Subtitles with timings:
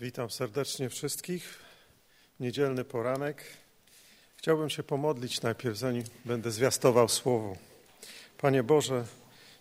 [0.00, 1.58] Witam serdecznie wszystkich.
[2.40, 3.44] Niedzielny poranek.
[4.36, 7.56] Chciałbym się pomodlić najpierw, zanim będę zwiastował słowo.
[8.38, 9.04] Panie Boże,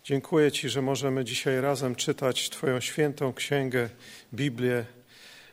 [0.03, 3.89] dziękuję Ci, że możemy dzisiaj razem czytać Twoją świętą księgę,
[4.33, 4.85] Biblię,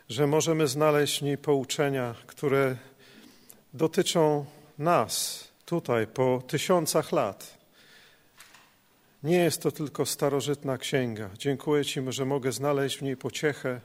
[0.09, 2.77] że możemy znaleźć w niej pouczenia, które
[3.75, 4.47] dotyczą
[4.79, 7.59] nas tutaj po tysiącach lat.
[9.23, 11.31] Nie jest to tylko starożytna księga.
[11.39, 13.81] Dziękuję Ci, że mogę znaleźć w niej pociechę,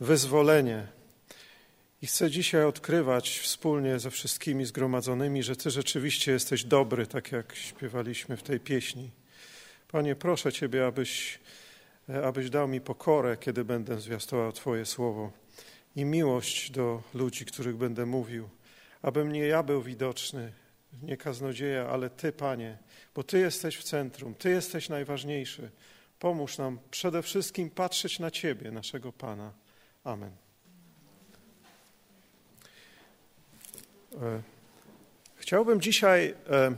[0.00, 0.86] wyzwolenie.
[2.02, 7.54] I chcę dzisiaj odkrywać wspólnie ze wszystkimi zgromadzonymi, że Ty rzeczywiście jesteś dobry, tak jak
[7.54, 9.10] śpiewaliśmy w tej pieśni.
[9.88, 11.38] Panie, proszę Ciebie, abyś,
[12.24, 15.32] abyś dał mi pokorę, kiedy będę zwiastował Twoje słowo
[15.96, 18.48] i miłość do ludzi, których będę mówił,
[19.02, 20.52] abym nie ja był widoczny,
[21.02, 22.78] nie kaznodzieja, ale Ty, Panie,
[23.14, 25.70] bo Ty jesteś w centrum, Ty jesteś najważniejszy.
[26.18, 29.52] Pomóż nam przede wszystkim patrzeć na Ciebie, naszego Pana.
[30.04, 30.30] Amen.
[34.22, 34.42] E,
[35.36, 36.72] chciałbym dzisiaj e,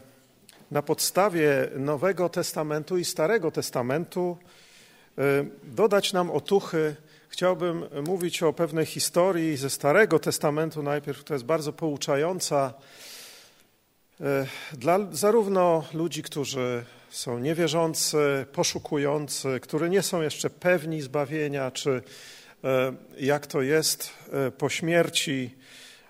[0.71, 4.37] na podstawie Nowego Testamentu i Starego Testamentu
[5.19, 5.23] e,
[5.65, 6.97] dodać nam otuchy.
[7.29, 12.75] Chciałbym mówić o pewnej historii ze Starego Testamentu najpierw, która jest bardzo pouczająca
[14.73, 22.03] dla zarówno ludzi, którzy są niewierzący, poszukujący, którzy nie są jeszcze pewni zbawienia, czy
[23.19, 25.55] jak to jest e, po śmierci,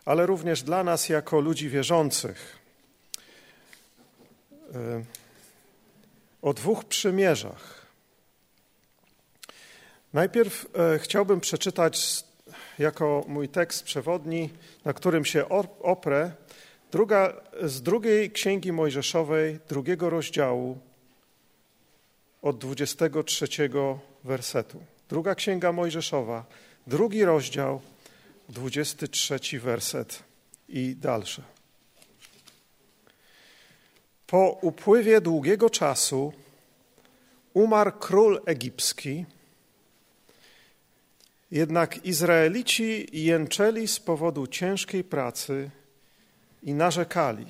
[0.05, 2.58] ale również dla nas jako ludzi wierzących.
[4.75, 5.05] E,
[6.42, 7.86] o dwóch przymierzach.
[10.12, 10.67] Najpierw
[10.98, 12.25] chciałbym przeczytać
[12.78, 14.50] jako mój tekst przewodni,
[14.84, 15.48] na którym się
[15.83, 16.33] oprę,
[16.91, 20.78] druga, z drugiej księgi Mojżeszowej, drugiego rozdziału,
[22.42, 23.47] od 23
[24.25, 24.84] wersetu.
[25.12, 26.44] Druga Księga Mojżeszowa,
[26.86, 27.80] drugi rozdział,
[28.48, 30.22] 23 werset
[30.68, 31.42] i dalsze.
[34.27, 36.33] Po upływie długiego czasu
[37.55, 39.24] umarł król egipski,
[41.51, 45.70] jednak Izraelici jęczeli z powodu ciężkiej pracy
[46.62, 47.46] i narzekali,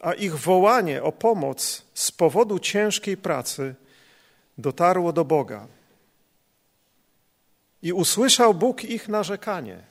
[0.00, 3.74] a ich wołanie o pomoc z powodu ciężkiej pracy
[4.58, 5.79] dotarło do Boga.
[7.82, 9.82] I usłyszał Bóg ich narzekanie.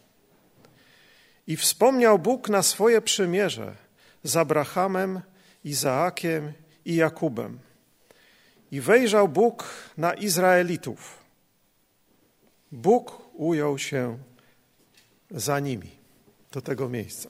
[1.48, 3.76] I wspomniał Bóg na swoje przymierze
[4.24, 5.22] z Abrahamem,
[5.64, 6.54] Izaakiem
[6.86, 7.60] i Jakubem.
[8.72, 9.66] I wejrzał Bóg
[9.98, 11.20] na Izraelitów.
[12.72, 14.18] Bóg ujął się
[15.32, 15.92] za nimi
[16.52, 17.30] do tego miejsca.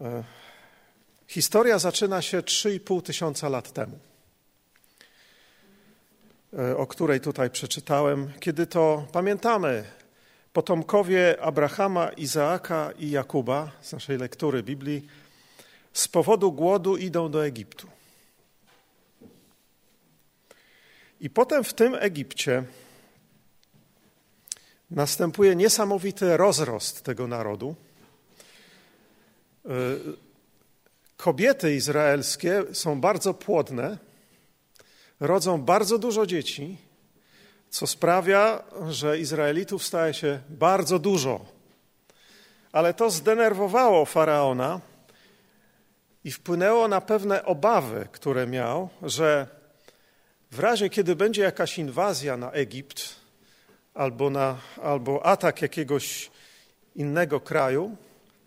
[0.00, 0.24] E,
[1.26, 3.98] historia zaczyna się 3,5 tysiąca lat temu.
[6.58, 9.84] E, o której tutaj przeczytałem, kiedy to pamiętamy,
[10.52, 15.06] potomkowie Abrahama, Izaaka i Jakuba z naszej lektury Biblii
[15.92, 17.86] z powodu głodu idą do Egiptu.
[21.20, 22.64] I potem w tym Egipcie
[24.90, 27.74] następuje niesamowity rozrost tego narodu.
[29.64, 29.68] E,
[31.16, 34.11] kobiety izraelskie są bardzo płodne
[35.22, 36.76] rodzą bardzo dużo dzieci,
[37.70, 41.40] co sprawia, że Izraelitów staje się bardzo dużo.
[42.72, 44.80] Ale to zdenerwowało faraona
[46.24, 49.46] i wpłynęło na pewne obawy, które miał, że
[50.50, 53.14] w razie, kiedy będzie jakaś inwazja na Egipt
[53.94, 56.30] albo, na, albo atak jakiegoś
[56.96, 57.96] innego kraju,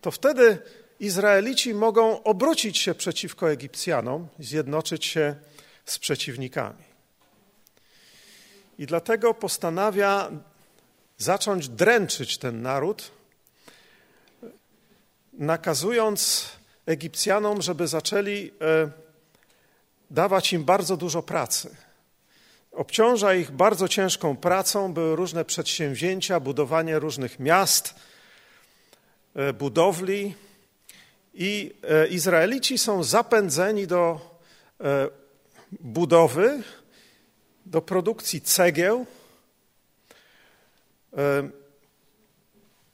[0.01, 0.57] to wtedy
[0.99, 5.35] Izraelici mogą obrócić się przeciwko Egipcjanom, zjednoczyć się
[5.85, 6.83] z przeciwnikami.
[8.77, 10.31] I dlatego postanawia
[11.17, 13.11] zacząć dręczyć ten naród,
[15.33, 16.49] nakazując
[16.85, 18.89] Egipcjanom, żeby zaczęli e,
[20.11, 21.75] dawać im bardzo dużo pracy.
[22.71, 27.95] Obciąża ich bardzo ciężką pracą, były różne przedsięwzięcia, budowanie różnych miast,
[29.35, 30.35] e, budowli.
[31.33, 34.35] I e, Izraelici są zapędzeni do
[35.79, 36.63] budowy,
[37.65, 39.05] do produkcji cegieł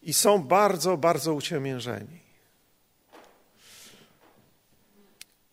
[0.02, 2.22] i są bardzo, bardzo uciemiężeni.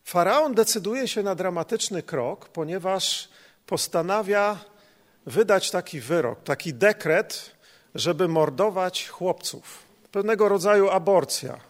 [0.05, 3.29] Faraon decyduje się na dramatyczny krok, ponieważ
[3.67, 4.59] postanawia
[5.27, 7.51] wydać taki wyrok, taki dekret,
[7.95, 9.83] żeby mordować chłopców.
[10.13, 11.61] Pewnego rodzaju aborcja.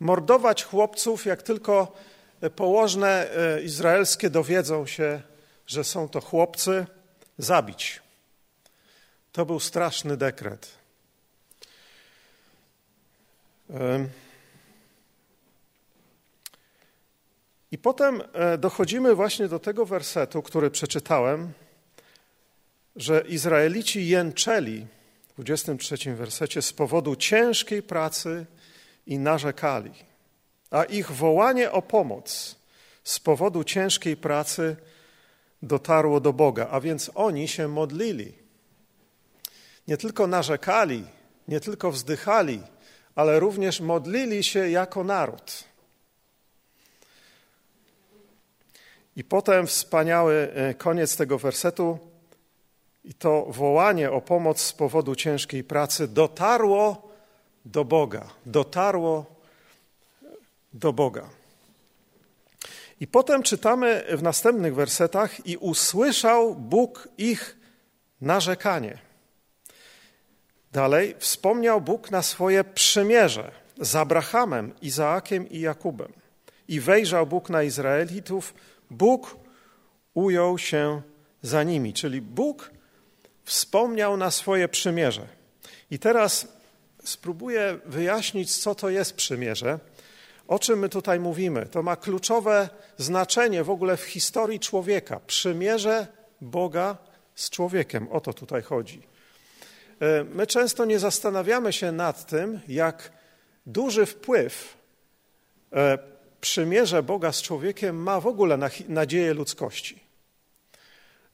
[0.00, 1.92] Mordować chłopców, jak tylko
[2.56, 5.22] położne e, izraelskie dowiedzą się,
[5.66, 6.86] że są to chłopcy,
[7.38, 8.02] zabić.
[9.32, 10.78] To był straszny dekret.
[17.70, 21.52] I potem e, dochodzimy właśnie do tego wersetu, który przeczytałem,
[22.96, 24.86] że Izraelici jęczeli
[25.38, 28.46] w 23 wersecie z powodu ciężkiej pracy
[29.06, 29.92] i narzekali,
[30.70, 32.56] a ich wołanie o pomoc
[33.04, 34.76] z powodu ciężkiej pracy
[35.62, 38.32] dotarło do Boga, a więc oni się modlili.
[39.88, 41.04] Nie tylko narzekali,
[41.48, 42.62] nie tylko wzdychali,
[43.14, 45.64] ale również modlili się jako naród.
[49.16, 51.98] I potem wspaniały e, koniec tego wersetu.
[53.04, 57.08] I to wołanie o pomoc z powodu ciężkiej pracy dotarło
[57.64, 58.30] do Boga.
[58.46, 59.37] Dotarło
[60.72, 61.30] do Boga.
[63.00, 67.56] I potem czytamy w następnych wersetach: I usłyszał Bóg ich
[68.20, 68.98] narzekanie.
[70.72, 73.50] Dalej, wspomniał Bóg na swoje przymierze
[73.80, 76.12] z Abrahamem, Izaakiem i Jakubem.
[76.68, 78.54] I wejrzał Bóg na Izraelitów,
[78.90, 79.36] Bóg
[80.14, 81.02] ujął się
[81.42, 82.70] za nimi, czyli Bóg
[83.44, 85.26] wspomniał na swoje przymierze.
[85.90, 86.48] I teraz
[87.04, 89.78] spróbuję wyjaśnić, co to jest przymierze,
[90.48, 91.66] o czym my tutaj mówimy.
[91.66, 95.20] To ma kluczowe znaczenie w ogóle w historii człowieka.
[95.26, 96.06] Przymierze
[96.40, 96.96] Boga
[97.34, 98.08] z człowiekiem.
[98.08, 99.02] O to tutaj chodzi.
[100.00, 103.12] E, my często nie zastanawiamy się nad tym, jak
[103.66, 104.76] duży wpływ
[105.72, 105.98] e,
[106.40, 110.08] przymierze Boga z człowiekiem ma w ogóle na nadzieję ludzkości.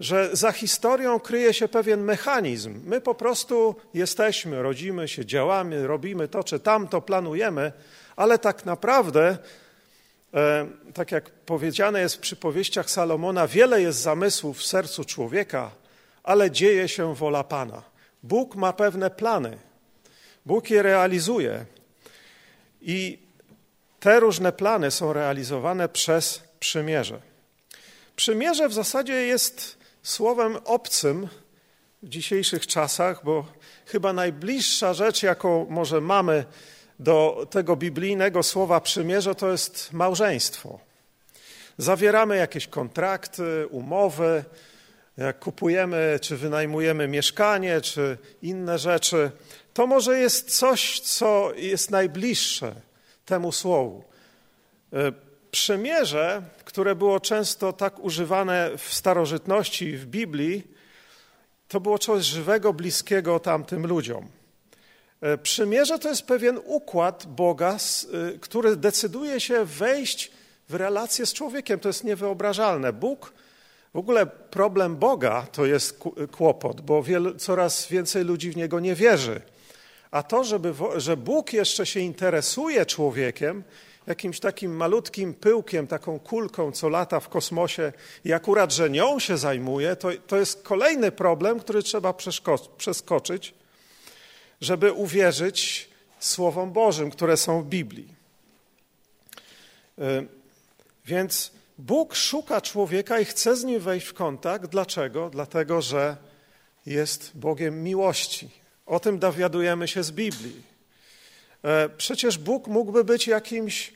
[0.00, 2.80] Że za historią kryje się pewien mechanizm.
[2.84, 7.72] My po prostu jesteśmy, rodzimy się, działamy, robimy to czy tamto, planujemy,
[8.16, 9.38] ale tak naprawdę,
[10.34, 15.70] e, tak jak powiedziane jest w przypowieściach Salomona, wiele jest zamysłów w sercu człowieka,
[16.22, 17.82] ale dzieje się wola Pana.
[18.22, 19.58] Bóg ma pewne plany.
[20.46, 21.64] Bóg je realizuje.
[22.80, 23.18] I
[24.00, 27.20] te różne plany są realizowane przez przymierze.
[28.16, 31.28] Przymierze w zasadzie jest słowem obcym
[32.02, 33.46] w dzisiejszych czasach, bo
[33.86, 36.44] chyba najbliższa rzecz, jaką może mamy
[36.98, 40.78] do tego biblijnego słowa przymierze, to jest małżeństwo.
[41.78, 44.44] Zawieramy jakieś kontrakty, umowy,
[45.16, 49.30] jak kupujemy czy wynajmujemy mieszkanie, czy inne rzeczy.
[49.74, 52.74] To może jest coś, co jest najbliższe
[53.24, 54.04] temu słowu.
[54.92, 55.12] E,
[55.50, 60.66] przymierze, które było często tak używane w starożytności w Biblii,
[61.68, 64.28] to było coś żywego, bliskiego tamtym ludziom.
[65.24, 70.30] E, przymierze to jest pewien układ Boga, e, który decyduje się wejść
[70.68, 71.80] w relację z człowiekiem.
[71.80, 72.92] To jest niewyobrażalne.
[72.92, 73.32] Bóg,
[73.94, 75.98] w ogóle problem Boga to jest
[76.32, 79.40] kłopot, bo wiele, coraz więcej ludzi w niego nie wierzy.
[80.10, 83.62] A to, żeby, że Bóg jeszcze się interesuje człowiekiem,
[84.06, 87.92] jakimś takim malutkim pyłkiem, taką kulką, co lata w kosmosie
[88.24, 92.14] i akurat, że nią się zajmuje, to, to jest kolejny problem, który trzeba
[92.76, 93.54] przeskoczyć,
[94.64, 95.88] żeby uwierzyć
[96.20, 98.14] Słowom Bożym, które są w Biblii.
[99.98, 100.26] Y,
[101.04, 104.66] więc Bóg szuka człowieka i chce z nim wejść w kontakt.
[104.66, 105.30] Dlaczego?
[105.30, 106.16] Dlatego, że
[106.86, 108.50] jest Bogiem miłości.
[108.86, 110.62] O tym dowiadujemy się z Biblii.
[111.62, 113.92] E, przecież Bóg mógłby być jakimś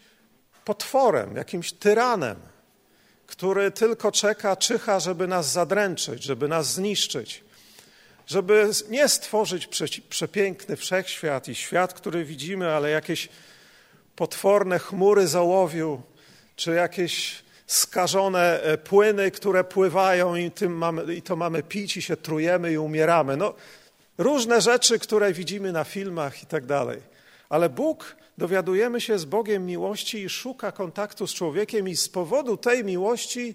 [0.64, 2.37] potworem, jakimś tyranem,
[3.26, 7.44] który tylko czeka, czyha, żeby nas zadręczyć, żeby nas zniszczyć,
[8.28, 9.68] żeby nie stworzyć
[10.08, 13.28] przepiękny wszechświat i świat, który widzimy, ale jakieś
[14.16, 16.02] potworne chmury załowiu,
[16.56, 22.02] czy jakieś skażone e, płyny, które pływają i, tym mamy, i to mamy pić i
[22.02, 23.37] się trujemy i umieramy.
[23.37, 23.54] No,
[24.18, 27.00] różne rzeczy, które widzimy na filmach i tak dalej.
[27.49, 32.56] Ale Bóg, dowiadujemy się, z Bogiem miłości i szuka kontaktu z człowiekiem i z powodu
[32.56, 33.54] tej miłości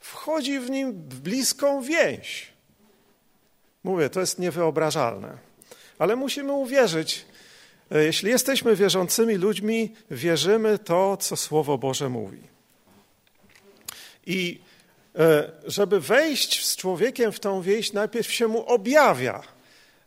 [0.00, 2.51] wchodzi w nim w bliską więź.
[3.84, 5.38] Mówię, to jest niewyobrażalne.
[5.98, 7.24] Ale musimy uwierzyć,
[7.90, 12.40] e, jeśli jesteśmy wierzącymi ludźmi, wierzymy to, co Słowo Boże mówi.
[14.26, 14.60] I
[15.18, 19.42] e, żeby wejść z człowiekiem w tą więź, najpierw się mu objawia.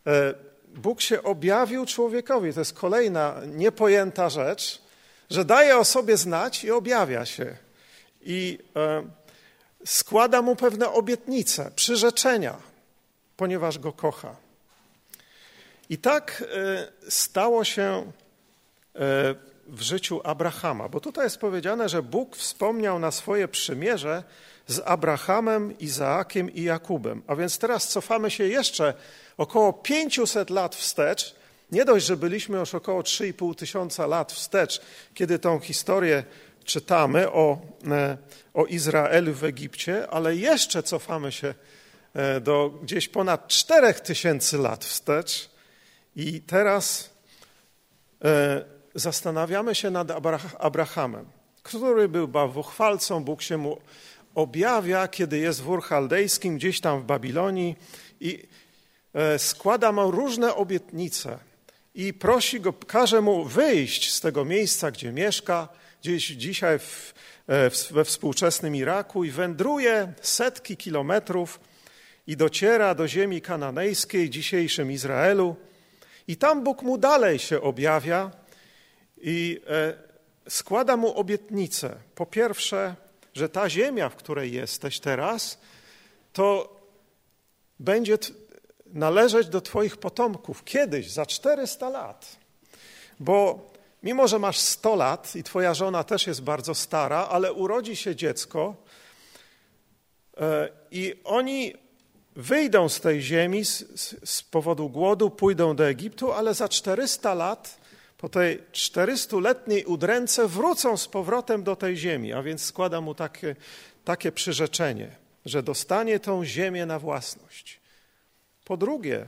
[0.07, 0.33] E,
[0.67, 2.53] Bóg się objawił człowiekowi.
[2.53, 4.81] To jest kolejna niepojęta rzecz,
[5.29, 7.57] że daje o sobie znać i objawia się.
[8.21, 8.57] I
[9.85, 12.57] składa mu pewne obietnice, przyrzeczenia,
[13.37, 14.35] ponieważ go kocha.
[15.89, 18.11] I tak e, stało się
[19.67, 24.23] w życiu Abrahama, bo tutaj jest powiedziane, że Bóg wspomniał na swoje przymierze
[24.67, 27.21] z Abrahamem, Izaakiem i Jakubem.
[27.27, 28.93] A więc teraz cofamy się jeszcze
[29.37, 31.35] około 500 lat wstecz.
[31.71, 34.81] Nie dość, że byliśmy już około 3,5 tysiąca lat wstecz,
[35.13, 36.23] kiedy tą historię
[36.63, 37.57] czytamy o,
[37.91, 38.17] e,
[38.53, 41.53] o Izraelu w Egipcie, ale jeszcze cofamy się e,
[42.41, 45.49] do gdzieś ponad 4 tysięcy lat wstecz.
[46.15, 47.09] I teraz
[48.23, 50.11] e, zastanawiamy się nad
[50.59, 51.25] Abrahamem,
[51.63, 53.81] który był bałwochwalcą, Bóg się mu
[54.35, 57.75] objawia, kiedy jest w Ur Chaldejskim, gdzieś tam w Babilonii
[58.19, 58.47] i
[59.37, 61.39] składa mu różne obietnice
[61.95, 65.67] i prosi go, każe mu wyjść z tego miejsca, gdzie mieszka,
[66.01, 67.13] gdzieś dzisiaj w,
[67.47, 71.59] e, we współczesnym Iraku i wędruje setki kilometrów
[72.27, 75.55] i dociera do ziemi kananejskiej, dzisiejszym Izraelu.
[76.27, 78.31] I tam Bóg mu dalej się objawia
[79.17, 79.93] i e,
[80.49, 81.95] składa mu obietnicę.
[82.15, 82.95] Po pierwsze,
[83.33, 85.59] że ta ziemia, w której jesteś teraz,
[86.33, 86.75] to
[87.79, 88.17] będzie
[88.85, 92.37] należeć do Twoich potomków kiedyś, za 400 lat.
[93.19, 93.69] Bo
[94.05, 98.15] Mimo, że masz 100 lat i twoja żona też jest bardzo stara, ale urodzi się
[98.15, 98.75] dziecko
[100.37, 101.73] e, i oni
[102.35, 103.85] wyjdą z tej ziemi z,
[104.29, 107.77] z, powodu głodu, pójdą do Egiptu, ale za 400 lat,
[108.17, 112.33] po tej 400-letniej udręce, wrócą z powrotem do tej ziemi.
[112.33, 113.55] A więc składa mu takie,
[114.03, 115.15] takie przyrzeczenie,
[115.45, 117.79] że dostanie tą ziemię na własność.
[118.65, 119.27] Po drugie,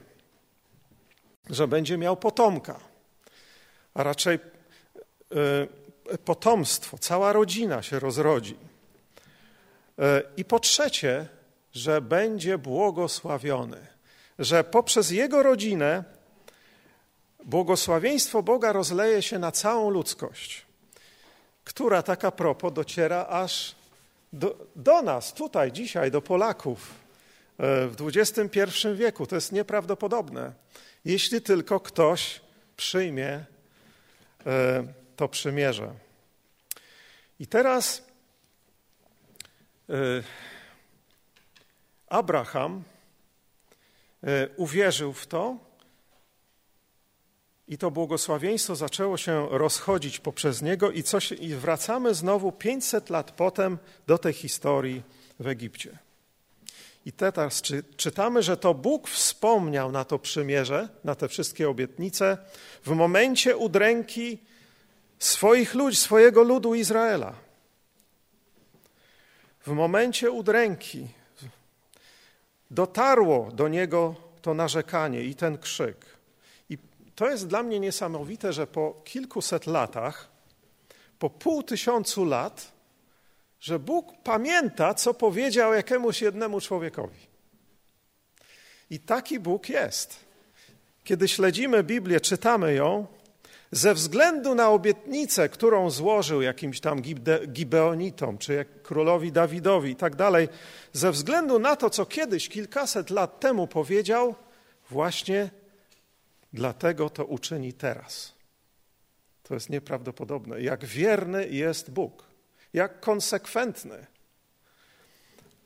[1.50, 2.80] że będzie miał potomka,
[3.94, 4.38] a raczej
[6.12, 8.56] E, potomstwo, cała rodzina się rozrodzi.
[9.98, 11.26] E, I po trzecie,
[11.78, 13.86] że będzie błogosławiony,
[14.38, 16.04] że poprzez jego rodzinę
[17.44, 20.66] błogosławieństwo Boga rozleje się na całą ludzkość,
[21.64, 23.74] która taka propos dociera aż
[24.32, 26.94] do, do nas, tutaj, dzisiaj, do Polaków
[27.58, 28.60] e, w XXI
[28.94, 29.26] wieku.
[29.26, 30.52] To jest nieprawdopodobne,
[31.04, 32.40] jeśli tylko ktoś
[32.76, 33.44] przyjmie
[35.16, 35.90] to przymierze.
[37.40, 38.02] I teraz
[39.90, 39.94] e,
[42.08, 42.82] Abraham
[44.22, 45.68] e, uwierzył w to
[47.68, 53.30] i to błogosławieństwo zaczęło się rozchodzić poprzez niego i, coś, i wracamy znowu 500 lat
[53.30, 55.02] potem do tej historii
[55.40, 55.98] w Egipcie.
[57.06, 62.38] I teraz czy, czytamy, że to Bóg wspomniał na to przymierze, na te wszystkie obietnice
[62.84, 64.38] w momencie udręki
[65.18, 67.34] swoich ludzi, swojego ludu Izraela.
[69.66, 71.08] W momencie udręki
[72.70, 76.06] dotarło do niego to narzekanie i ten krzyk.
[76.70, 76.78] I
[77.14, 80.28] to jest dla mnie niesamowite, że po kilkuset latach,
[81.18, 82.72] po pół tysiącu lat,
[83.60, 87.28] że Bóg pamięta, co powiedział jakiemuś jednemu człowiekowi.
[88.90, 90.16] I taki Bóg jest.
[91.04, 93.06] Kiedy śledzimy Biblię, czytamy ją,
[93.72, 97.02] ze względu na obietnicę, którą złożył jakimś tam
[97.48, 100.48] Gibeonitom, czy królowi Dawidowi i tak dalej,
[100.92, 104.34] ze względu na to, co kiedyś, kilkaset lat temu powiedział,
[104.90, 105.50] właśnie
[106.52, 108.34] dlatego to uczyni teraz.
[109.42, 110.60] To jest nieprawdopodobne.
[110.62, 112.24] Jak wierny jest Bóg,
[112.72, 114.06] jak konsekwentny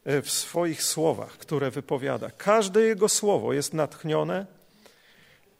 [0.05, 2.31] w swoich słowach, które wypowiada.
[2.31, 4.47] Każde jego słowo jest natchnione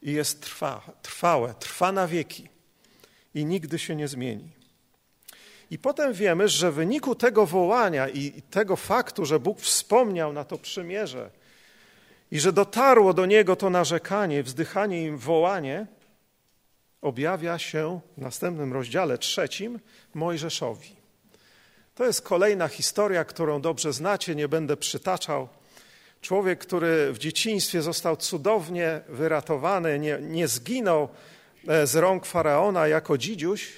[0.03, 2.49] i jest trwa, trwałe, trwa na wieki
[3.35, 4.51] i nigdy się nie zmieni.
[5.71, 10.45] I potem wiemy, że w wyniku tego wołania i tego faktu, że Bóg wspomniał na
[10.45, 11.31] to przymierze
[12.31, 15.87] i że dotarło do niego to narzekanie, wzdychanie i wołanie,
[17.01, 19.81] objawia się w następnym rozdziale trzecim
[20.15, 20.97] Mojżeszowi.
[21.95, 25.49] To jest kolejna historia, którą dobrze znacie, nie będę przytaczał
[26.23, 31.09] Człowiek, który w dzieciństwie został cudownie wyratowany, nie, nie zginął
[31.69, 33.73] e, z rąk faraona jako dzidziuś,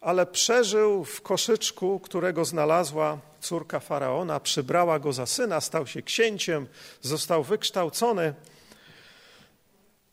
[0.00, 6.66] ale przeżył w koszyczku, którego znalazła córka faraona, przybrała go za syna, stał się księciem,
[7.00, 8.34] został wykształcony.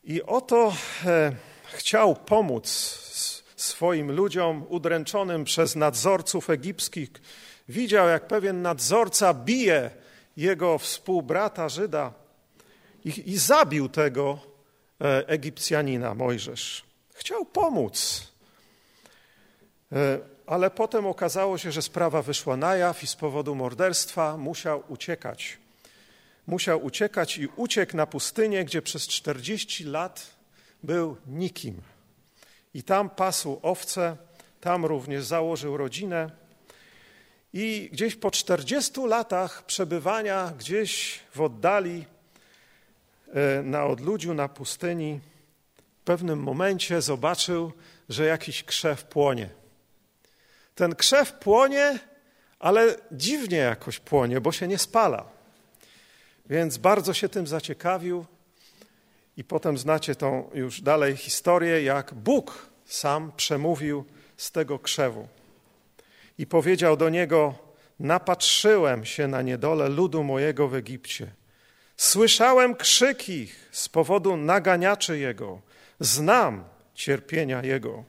[0.03, 0.73] I oto
[1.05, 1.35] e,
[1.73, 2.67] chciał pomóc
[3.55, 7.09] swoim ludziom udręczonym przez nadzorców egipskich.
[7.69, 10.00] Widział, jak pewien nadzorca bije
[10.37, 12.13] jego współbrata Żyda
[13.05, 14.39] i, i zabił tego
[15.01, 16.83] e, Egipcjanina, Mojżesz.
[17.13, 18.27] Chciał pomóc.
[19.91, 24.83] E, ale potem okazało się, że sprawa wyszła na jaw i z powodu morderstwa musiał
[24.87, 25.57] uciekać.
[26.47, 30.35] Musiał uciekać i uciekł na pustynię, gdzie przez 40 lat
[30.83, 31.81] był nikim.
[32.73, 34.17] I tam pasł owce,
[34.61, 36.40] tam również założył rodzinę.
[37.53, 42.05] I gdzieś po 40 latach przebywania gdzieś w oddali,
[43.33, 45.19] e, na odludziu, na pustyni,
[46.01, 47.71] w pewnym momencie zobaczył,
[48.09, 49.49] że jakiś krzew płonie.
[50.75, 51.99] Ten krzew płonie,
[52.59, 55.25] ale dziwnie jakoś płonie, bo się nie spala.
[56.45, 58.25] Więc bardzo się tym zaciekawił
[59.37, 64.05] i potem znacie tą już dalej historię, jak Bóg sam przemówił
[64.37, 65.27] z tego krzewu
[66.41, 67.53] i powiedział do niego:
[67.99, 71.27] Napatrzyłem się na niedolę ludu mojego w Egipcie.
[71.97, 75.61] Słyszałem krzyki z powodu naganiaczy jego.
[75.99, 78.03] Znam cierpienia jego.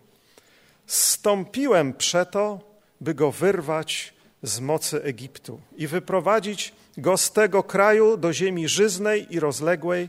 [0.86, 2.60] Stąpiłem przeto,
[3.00, 9.26] by go wyrwać z mocy Egiptu i wyprowadzić go z tego kraju do ziemi żyznej
[9.34, 10.08] i rozległej,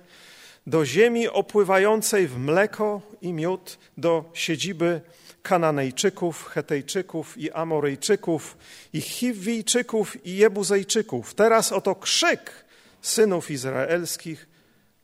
[0.68, 5.02] do ziemi opływającej w mleko i miód, do siedziby
[5.44, 8.58] Kananejczyków, Hetejczyków i Amoryjczyków,
[8.94, 11.34] i Chiwijczyków i Jebuzejczyków.
[11.34, 12.66] Teraz oto krzyk
[13.02, 14.48] synów izraelskich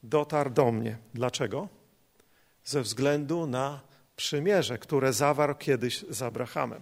[0.03, 0.97] dotarł do mnie.
[1.13, 1.67] Dlaczego?
[2.65, 3.81] Ze względu na
[4.15, 6.81] przymierze, które zawarł kiedyś z Abrahamem.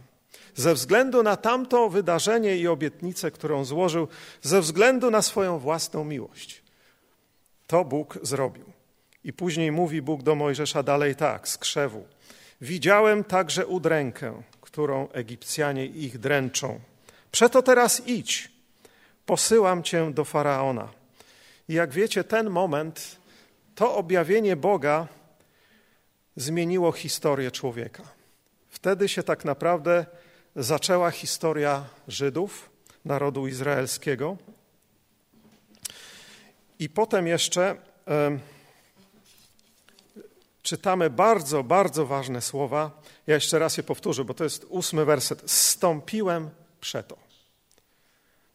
[0.55, 4.07] Ze względu na tamto wydarzenie i obietnicę, którą złożył,
[4.41, 6.63] ze względu na swoją własną miłość.
[7.67, 8.65] To Bóg zrobił.
[9.23, 12.07] I później mówi Bóg do Mojżesza dalej tak, z krzewu.
[12.61, 16.79] Widziałem także udrękę, którą Egipcjanie ich dręczą.
[17.31, 18.51] Przeto teraz idź,
[19.25, 20.89] posyłam cię do faraona.
[21.69, 23.17] I jak wiecie, ten moment,
[23.75, 25.07] to objawienie Boga
[26.35, 28.03] zmieniło historię człowieka.
[28.69, 30.05] Wtedy się tak naprawdę
[30.55, 32.69] zaczęła historia Żydów,
[33.05, 34.37] narodu izraelskiego.
[36.79, 37.75] I potem jeszcze
[40.67, 43.01] czytamy bardzo, bardzo ważne słowa.
[43.27, 45.51] Ja jeszcze raz je powtórzę, bo to jest ósmy werset.
[45.51, 46.49] Stąpiłem
[46.81, 47.17] przeto.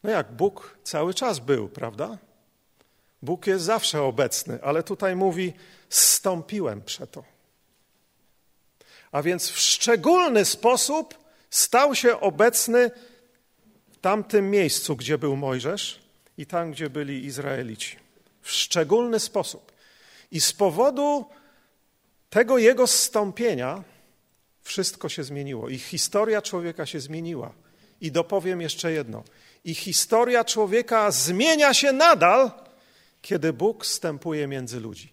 [0.02, 2.18] No jak Bóg cały czas był, prawda?
[3.22, 5.52] Bóg jest zawsze obecny, ale tutaj mówi:
[5.88, 7.24] Stąpiłem przeto.
[9.12, 11.14] A więc w szczególny sposób
[11.50, 12.90] stał się obecny
[13.92, 16.00] w tamtym miejscu, gdzie był Mojżesz
[16.38, 17.96] i tam, gdzie byli Izraelici.
[18.42, 19.72] W szczególny sposób.
[20.30, 21.26] I z powodu
[22.32, 23.84] tego jego zstąpienia
[24.62, 25.68] wszystko się zmieniło.
[25.68, 27.52] I historia człowieka się zmieniła.
[28.00, 29.24] I dopowiem jeszcze jedno.
[29.64, 32.50] I historia człowieka zmienia się nadal,
[33.22, 35.12] kiedy Bóg wstępuje między ludzi.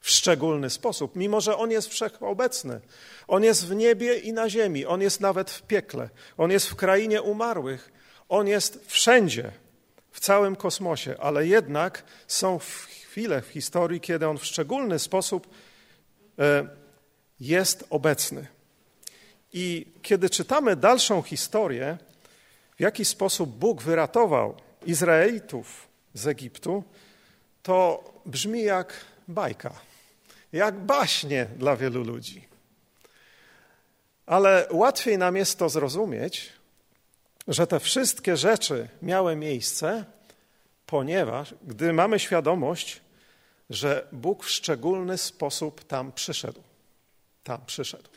[0.00, 2.80] W szczególny sposób, mimo że On jest wszechobecny.
[3.28, 4.86] On jest w niebie i na ziemi.
[4.86, 6.10] On jest nawet w piekle.
[6.36, 7.92] On jest w krainie umarłych.
[8.28, 9.52] On jest wszędzie,
[10.10, 11.16] w całym kosmosie.
[11.20, 12.58] Ale jednak są
[13.02, 15.46] chwile w historii, kiedy On w szczególny sposób
[17.40, 18.46] jest obecny.
[19.52, 21.98] I kiedy czytamy dalszą historię,
[22.76, 26.84] w jaki sposób Bóg wyratował Izraelitów z Egiptu,
[27.62, 28.92] to brzmi jak
[29.28, 29.72] bajka,
[30.52, 32.48] jak baśnie dla wielu ludzi.
[34.26, 36.52] Ale łatwiej nam jest to zrozumieć,
[37.48, 40.04] że te wszystkie rzeczy miały miejsce,
[40.86, 43.00] ponieważ gdy mamy świadomość,
[43.70, 46.62] że Bóg w szczególny sposób tam przyszedł.
[47.44, 48.08] Tam przyszedł.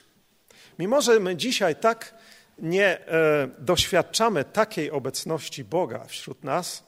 [0.79, 2.15] Mimo, że my dzisiaj tak
[2.59, 6.83] nie e, doświadczamy takiej obecności Boga wśród nas,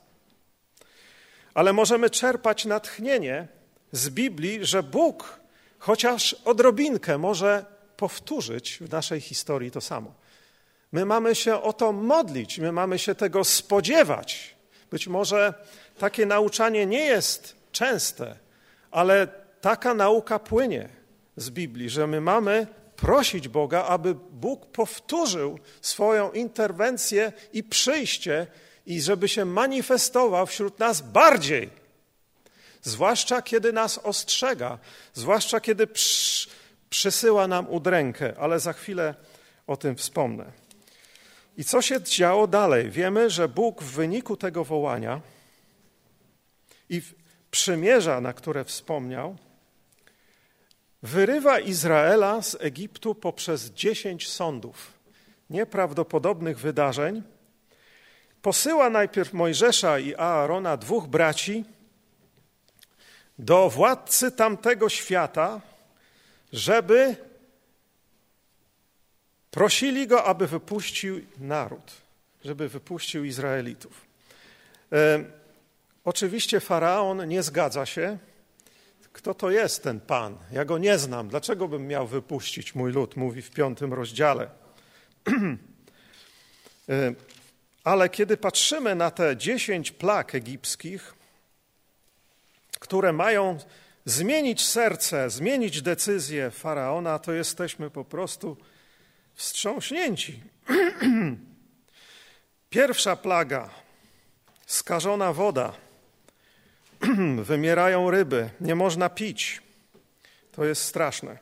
[1.53, 3.47] ale możemy czerpać natchnienie
[3.91, 5.39] z Biblii, że Bóg
[5.79, 7.65] chociaż odrobinkę może
[7.97, 10.13] powtórzyć w naszej historii to samo.
[10.91, 14.55] My mamy się o to modlić, my mamy się tego spodziewać.
[14.91, 15.53] Być może
[15.97, 18.35] takie nauczanie nie jest częste,
[18.91, 19.27] ale
[19.61, 20.89] taka nauka płynie
[21.35, 28.47] z Biblii, że my mamy prosić Boga, aby Bóg powtórzył swoją interwencję i przyjście
[28.85, 31.69] i żeby się manifestował wśród nas bardziej.
[32.81, 34.77] Zwłaszcza kiedy nas ostrzega,
[35.13, 36.49] zwłaszcza kiedy przy,
[36.89, 39.15] przysyła nam udrękę, ale za chwilę
[39.67, 40.51] o tym wspomnę.
[41.57, 42.89] I co się działo dalej?
[42.89, 45.21] Wiemy, że Bóg w wyniku tego wołania
[46.89, 47.01] i
[47.51, 49.37] przymierza, na które wspomniał,
[51.03, 54.93] wyrywa Izraela z Egiptu poprzez dziesięć sądów,
[55.49, 57.23] nieprawdopodobnych wydarzeń.
[58.41, 61.65] Posyła najpierw Mojżesza i Aarona, dwóch braci,
[63.39, 65.61] do władcy tamtego świata,
[66.53, 67.15] żeby
[69.51, 71.91] prosili go, aby wypuścił naród,
[72.45, 74.05] żeby wypuścił Izraelitów.
[76.05, 78.17] Oczywiście faraon nie zgadza się,
[79.13, 80.37] kto to jest ten Pan.
[80.51, 81.27] Ja go nie znam.
[81.27, 83.15] Dlaczego bym miał wypuścić mój lud?
[83.15, 84.49] Mówi w piątym rozdziale.
[86.89, 87.13] E,
[87.83, 91.13] ale kiedy patrzymy na te dziesięć plag egipskich,
[92.79, 93.57] które mają
[94.05, 98.57] zmienić serce, zmienić decyzję faraona, to jesteśmy po prostu
[99.33, 100.43] wstrząśnięci.
[102.69, 103.69] Pierwsza plaga
[104.65, 105.73] skażona woda,
[107.43, 109.61] wymierają ryby, nie można pić.
[110.51, 111.37] To jest straszne.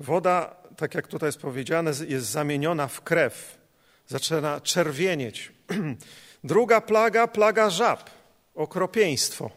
[0.00, 3.58] Woda, tak jak tutaj jest powiedziane, jest zamieniona w krew,
[4.06, 5.52] zaczyna czerwienieć.
[6.44, 8.10] Druga plaga, plaga żab,
[8.54, 9.50] okropieństwo,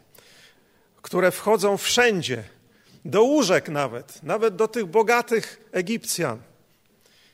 [1.01, 2.43] które wchodzą wszędzie,
[3.05, 6.41] do łóżek nawet, nawet do tych bogatych Egipcjan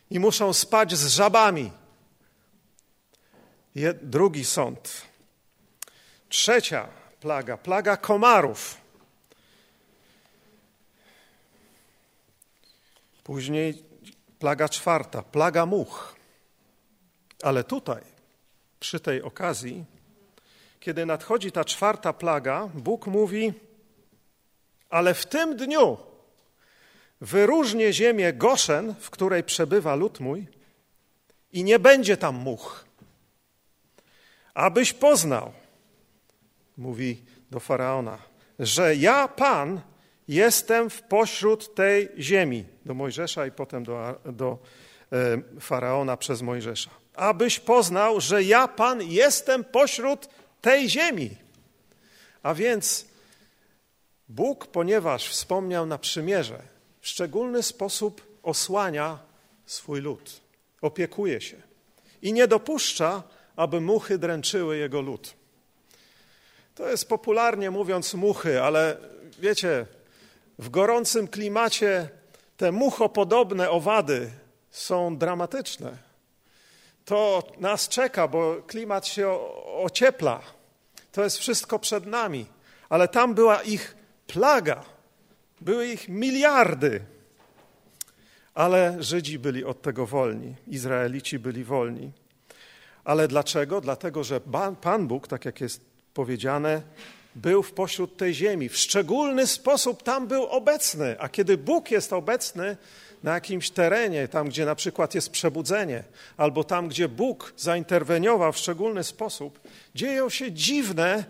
[0.09, 1.71] i muszą spać z żabami.
[4.01, 5.01] Drugi sąd.
[6.29, 6.87] Trzecia
[7.23, 8.77] plaga, plaga komarów.
[13.23, 13.83] Później
[14.39, 16.15] plaga czwarta, plaga much.
[17.43, 18.01] Ale tutaj,
[18.79, 19.85] przy tej okazji,
[20.79, 23.53] kiedy nadchodzi ta czwarta plaga, Bóg mówi:
[24.89, 25.97] Ale w tym dniu
[27.21, 30.47] wyróżnię ziemię Goszen, w której przebywa lud mój,
[31.51, 32.85] i nie będzie tam much,
[34.53, 35.62] abyś poznał,
[36.77, 38.17] mówi do faraona,
[38.59, 39.81] że ja, Pan,
[40.27, 42.65] jestem w pośród tej ziemi.
[42.85, 44.57] Do Mojżesza i potem do, do
[45.11, 46.89] e, faraona przez Mojżesza.
[47.15, 50.29] Abyś poznał, że ja, Pan, jestem pośród
[50.61, 51.29] tej ziemi.
[52.43, 53.05] A więc
[54.29, 56.61] Bóg, ponieważ wspomniał na przymierze,
[57.01, 59.19] w szczególny sposób osłania
[59.65, 60.41] swój lud,
[60.81, 61.57] opiekuje się
[62.21, 63.23] i nie dopuszcza,
[63.55, 65.33] aby muchy dręczyły jego lud.
[66.75, 68.97] To jest popularnie mówiąc muchy, ale
[69.39, 69.85] wiecie,
[70.59, 72.09] w gorącym klimacie
[72.57, 74.31] te muchopodobne owady
[74.71, 75.97] są dramatyczne.
[77.05, 79.39] To nas czeka, bo klimat się
[79.83, 80.41] ociepla.
[81.11, 82.45] To jest wszystko przed nami.
[82.89, 83.95] Ale tam była ich
[84.27, 84.83] plaga.
[85.61, 87.01] Były ich miliardy.
[88.53, 92.11] Ale Żydzi byli od tego wolni, Izraelici byli wolni.
[93.03, 93.81] Ale dlaczego?
[93.81, 94.41] Dlatego, że
[94.81, 96.81] Pan Bóg, tak jak jest powiedziane,
[97.35, 98.69] był w pośród tej ziemi.
[98.69, 101.15] W szczególny sposób tam był obecny.
[101.19, 102.77] A kiedy Bóg jest obecny
[103.23, 106.03] na jakimś terenie, tam gdzie na przykład jest przebudzenie,
[106.37, 109.59] albo tam gdzie Bóg zainterweniował w szczególny sposób,
[109.95, 111.25] dzieją się dziwne,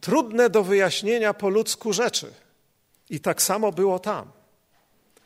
[0.00, 2.32] trudne do wyjaśnienia po ludzku rzeczy.
[3.10, 4.30] I tak samo było tam.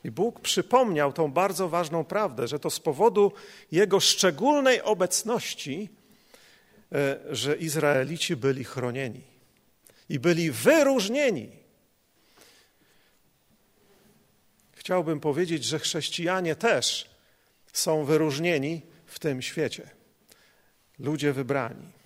[0.05, 3.33] I Bóg przypomniał tą bardzo ważną prawdę, że to z powodu
[3.73, 5.89] Jego szczególnej obecności
[7.31, 9.23] że Izraelici byli chronieni
[10.09, 11.51] i byli wyróżnieni.
[14.73, 17.11] Chciałbym powiedzieć, że chrześcijanie też
[17.73, 19.91] są wyróżnieni w tym świecie.
[20.99, 22.01] Ludzie wybrani.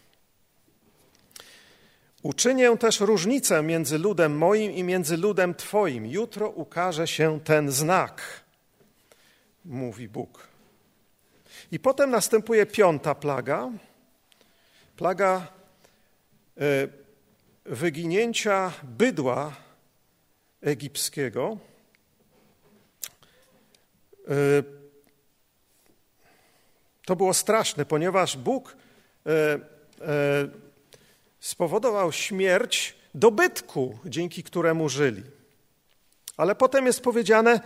[2.22, 6.06] Uczynię też różnicę między ludem moim i między ludem Twoim.
[6.06, 8.22] Jutro ukaże się ten znak,
[9.64, 10.48] mówi Bóg.
[11.72, 13.70] I potem następuje piąta plaga,
[14.96, 15.46] Plaga
[16.56, 16.88] e,
[17.64, 19.56] wyginięcia bydła
[20.60, 21.58] egipskiego
[24.28, 24.34] e,
[27.06, 28.76] to było straszne, ponieważ Bóg
[29.26, 29.58] e,
[31.40, 35.22] spowodował śmierć dobytku, dzięki któremu żyli.
[36.36, 37.60] Ale potem jest powiedziane,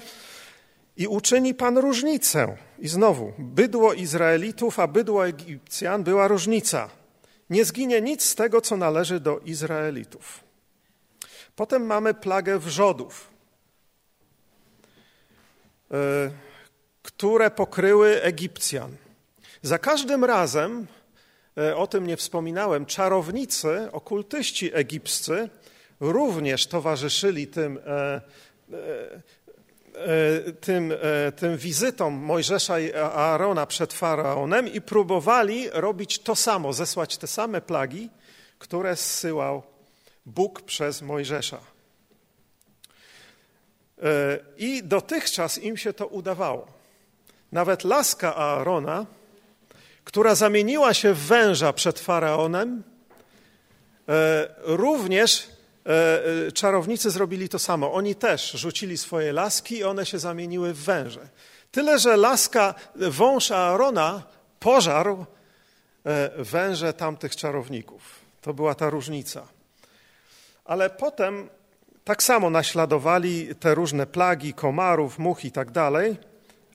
[0.97, 2.57] i uczyni Pan różnicę.
[2.79, 6.91] I znowu, bydło Izraelitów, a bydło Egipcjan była różnica
[7.51, 10.45] nie zginie nic z tego, co należy do Izraelitów.
[11.57, 13.31] Potem mamy plagę wrzodów,
[15.91, 16.31] e,
[17.03, 18.97] które pokryły Egipcjan.
[19.63, 20.87] Za każdym razem,
[21.57, 25.49] e, o tym nie wspominałem, czarownicy, okultyści egipscy
[26.01, 28.21] również towarzyszyli tym e,
[30.61, 37.17] tym, e, tym wizytom Mojżesza i Aarona przed faraonem i próbowali robić to samo, zesłać
[37.17, 38.11] te same plagi,
[38.59, 39.63] które zsyłał
[40.27, 41.61] Bóg przez Mojżesza.
[44.03, 46.67] E, I dotychczas im się to udawało.
[47.53, 49.07] Nawet laska Aarona,
[50.05, 52.83] która zamieniła się w węża przed faraonem,
[54.63, 55.58] również E, e,
[56.55, 57.93] czarownicy zrobili to samo.
[57.93, 61.29] Oni też rzucili swoje laski i one się zamieniły w węże.
[61.71, 64.23] Tyle, że laska, wąż Aarona
[64.61, 65.27] pożarł
[66.05, 68.03] e, węże tamtych czarowników.
[68.41, 69.49] To była ta różnica.
[70.65, 71.49] Ale potem
[72.05, 76.17] tak samo naśladowali te różne plagi komarów, much i tak dalej,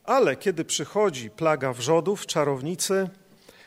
[0.03, 3.09] ale kiedy przychodzi plaga wrzodów, czarownicy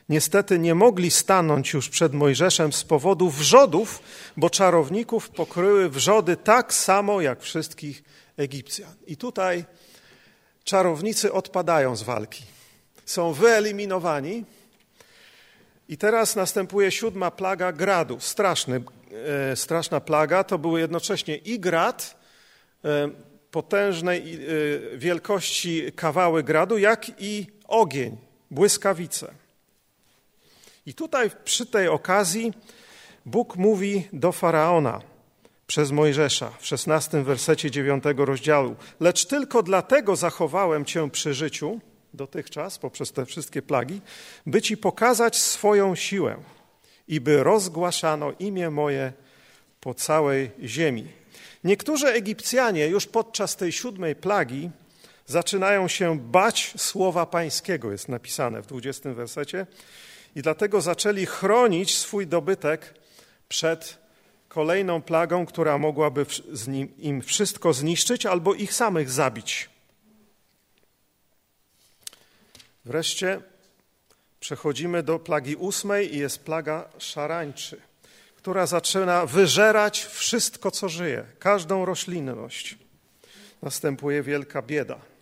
[0.09, 4.03] niestety nie mogli stanąć już przed Mojżeszem z powodu wrzodów,
[4.37, 8.03] bo czarowników pokryły wrzody tak samo jak wszystkich
[8.37, 8.95] Egipcjan.
[9.07, 9.65] I tutaj
[10.65, 12.45] czarownicy odpadają z walki.
[13.05, 14.45] Są wyeliminowani.
[15.89, 18.21] I teraz następuje siódma plaga gradu.
[18.21, 18.83] Straszny,
[19.51, 20.45] e, straszna plaga.
[20.45, 22.17] To były jednocześnie i grad,
[22.85, 23.09] e,
[23.51, 28.17] potężnej e, wielkości kawały gradu, jak i ogień,
[28.51, 29.46] błyskawice.
[30.87, 32.53] I tutaj przy tej okazji
[33.27, 35.01] Bóg mówi do faraona
[35.67, 38.77] przez Mojżesza w szesnastym wersecie dziewiątego rozdziału.
[39.01, 41.81] Lecz tylko dlatego zachowałem cię przy życiu
[42.15, 44.01] dotychczas, poprzez te wszystkie plagi,
[44.47, 46.37] by ci pokazać swoją siłę
[47.09, 49.13] i by rozgłaszano imię moje
[49.81, 51.09] po całej ziemi.
[51.65, 54.71] Niektórzy Egipcjanie już podczas tej siódmej plagi
[55.27, 59.67] zaczynają się bać słowa pańskiego, jest napisane w dwudziestym wersecie,
[60.37, 62.95] i dlatego zaczęli chronić swój dobytek
[63.49, 63.99] przed
[64.49, 66.27] kolejną plagą, która mogłaby
[66.99, 69.71] im wszystko zniszczyć albo ich samych zabić.
[72.85, 73.41] Wreszcie
[74.41, 77.81] przechodzimy do plagi ósmej i jest plaga szarańczy,
[78.37, 82.79] która zaczyna wyżerać wszystko, co żyje, każdą roślinność.
[83.63, 85.16] Następuje wielka bieda.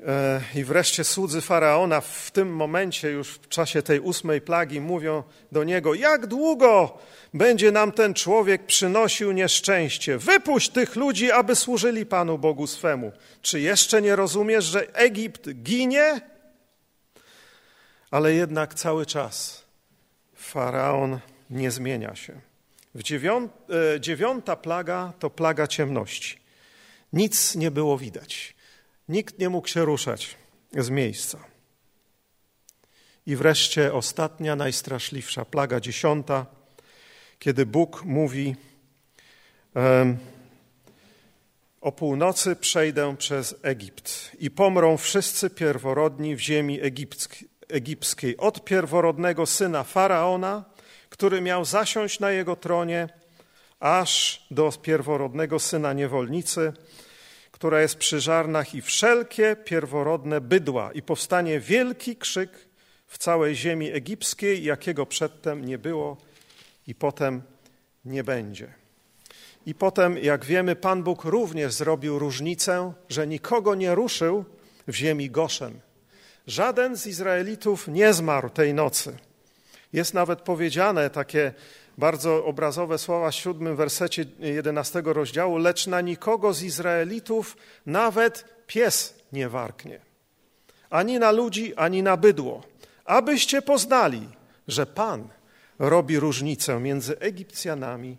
[0.00, 5.22] E, I wreszcie słudzy faraona w tym momencie, już w czasie tej ósmej plagi, mówią
[5.52, 6.98] do niego: Jak długo
[7.34, 10.18] będzie nam ten człowiek przynosił nieszczęście?
[10.18, 13.12] Wypuść tych ludzi, aby służyli Panu Bogu swemu.
[13.42, 16.20] Czy jeszcze nie rozumiesz, że Egipt ginie?
[18.10, 19.64] Ale jednak cały czas
[20.34, 21.18] faraon
[21.50, 22.40] nie zmienia się.
[22.94, 26.38] E, dziewiąta plaga to plaga ciemności.
[27.12, 28.53] Nic nie było widać.
[29.08, 30.36] Nikt nie mógł się ruszać
[30.72, 31.44] z miejsca.
[33.26, 36.46] I wreszcie ostatnia, najstraszliwsza plaga, dziesiąta,
[37.38, 38.56] kiedy Bóg mówi:
[41.80, 46.80] O północy przejdę przez Egipt i pomrą wszyscy pierworodni w ziemi
[47.68, 50.64] egipskiej, od pierworodnego syna faraona,
[51.10, 53.08] który miał zasiąść na jego tronie,
[53.80, 56.72] aż do pierworodnego syna niewolnicy
[57.64, 62.50] która jest przy żarnach i wszelkie pierworodne bydła i powstanie wielki krzyk
[63.06, 66.16] w całej ziemi egipskiej, jakiego przedtem nie było
[66.86, 67.42] i potem
[68.04, 68.72] nie będzie.
[69.66, 74.44] I potem, jak wiemy, Pan Bóg również zrobił różnicę, że nikogo nie ruszył
[74.88, 75.80] w ziemi Goszen.
[76.46, 79.16] Żaden z Izraelitów nie zmarł tej nocy.
[79.92, 81.52] Jest nawet powiedziane takie
[81.98, 89.14] bardzo obrazowe słowa w siódmym wersecie jedenastego rozdziału, lecz na nikogo z Izraelitów nawet pies
[89.32, 90.00] nie warknie,
[90.90, 92.62] ani na ludzi, ani na bydło,
[93.04, 94.28] abyście poznali,
[94.68, 95.28] że Pan
[95.78, 98.16] robi różnicę między Egipcjanami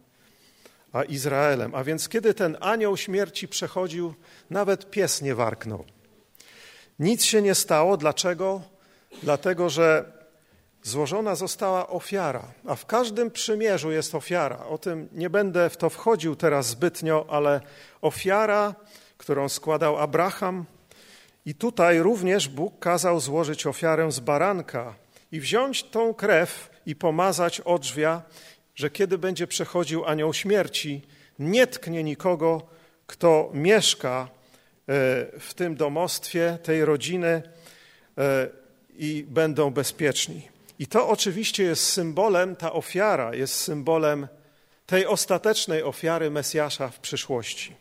[0.96, 1.76] a Izraelem.
[1.76, 4.14] A więc kiedy ten anioł śmierci przechodził,
[4.50, 5.86] nawet pies nie warknął.
[7.00, 7.98] Nic się nie stało.
[7.98, 8.62] Dlaczego?
[9.24, 10.15] Dlatego, że
[10.86, 14.66] złożona została ofiara, a w każdym przymierzu jest ofiara.
[14.66, 17.62] O tym nie będę w to wchodził teraz zbytnio, ale
[18.02, 18.76] ofiara,
[19.18, 20.66] którą składał Abraham,
[21.46, 24.96] i tutaj również Bóg kazał złożyć ofiarę z baranka
[25.32, 28.22] i wziąć tą krew i pomazać odrzwia,
[28.76, 31.02] że kiedy będzie przechodził anioł śmierci,
[31.40, 32.62] nie tknie nikogo,
[33.08, 34.28] kto mieszka e,
[35.40, 37.42] w tym domostwie, tej rodziny
[38.18, 38.50] e,
[38.98, 40.55] i będą bezpieczni.
[40.80, 44.28] I to oczywiście jest symbolem, ta ofiara jest symbolem
[44.86, 47.76] tej ostatecznej ofiary Mesjasza w przyszłości,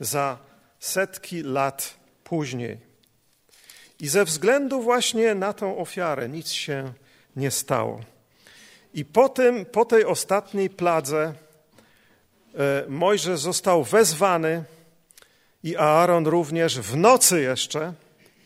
[0.00, 0.38] za
[0.78, 2.78] setki lat później.
[4.00, 6.92] I ze względu właśnie na tą ofiarę nic się
[7.36, 8.00] nie stało.
[8.94, 11.34] I po, tym, po tej ostatniej pladze
[12.54, 14.64] e, Mojżesz został wezwany
[15.62, 17.92] i Aaron również w nocy jeszcze,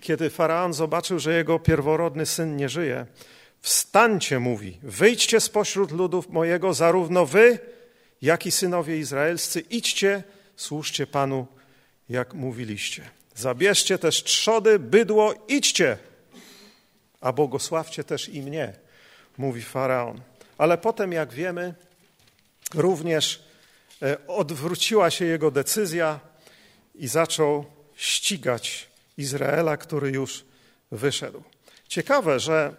[0.00, 3.06] kiedy faraon zobaczył, że jego pierworodny syn nie żyje,
[3.62, 7.58] Wstańcie, mówi, wyjdźcie spośród ludów mojego, zarówno wy,
[8.22, 10.22] jak i synowie izraelscy, idźcie,
[10.56, 11.46] służcie Panu,
[12.08, 13.10] jak mówiliście.
[13.34, 15.98] Zabierzcie też trzody, bydło, idźcie,
[17.20, 18.74] a błogosławcie też i mnie,
[19.38, 20.20] mówi Faraon.
[20.58, 21.74] Ale potem, jak wiemy,
[22.74, 23.44] również
[24.02, 26.20] e, odwróciła się jego decyzja
[26.94, 30.44] i zaczął ścigać Izraela, który już
[30.90, 31.42] wyszedł.
[31.88, 32.76] Ciekawe, że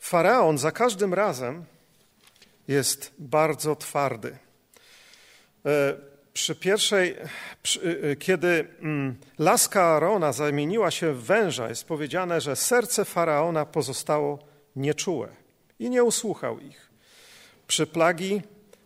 [0.00, 1.64] Faraon za każdym razem
[2.68, 4.38] jest bardzo twardy.
[5.66, 5.94] E,
[6.32, 7.16] przy pierwszej,
[7.62, 13.66] przy, y, kiedy mm, laska Arona zamieniła się w węża, jest powiedziane, że serce faraona
[13.66, 14.38] pozostało
[14.76, 15.28] nieczułe
[15.78, 16.90] i nie usłuchał ich.
[17.66, 18.42] Przy plagi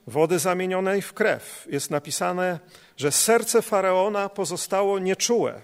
[0.07, 2.59] wody zamienionej w krew jest napisane,
[2.97, 5.61] że serce faraona pozostało nieczułe.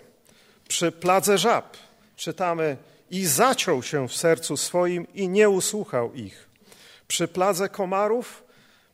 [0.69, 1.77] Przy pladze żab
[2.17, 2.77] czytamy
[3.11, 6.49] i zaciął się w sercu swoim i nie usłuchał ich.
[7.09, 8.45] Przy pladze komarów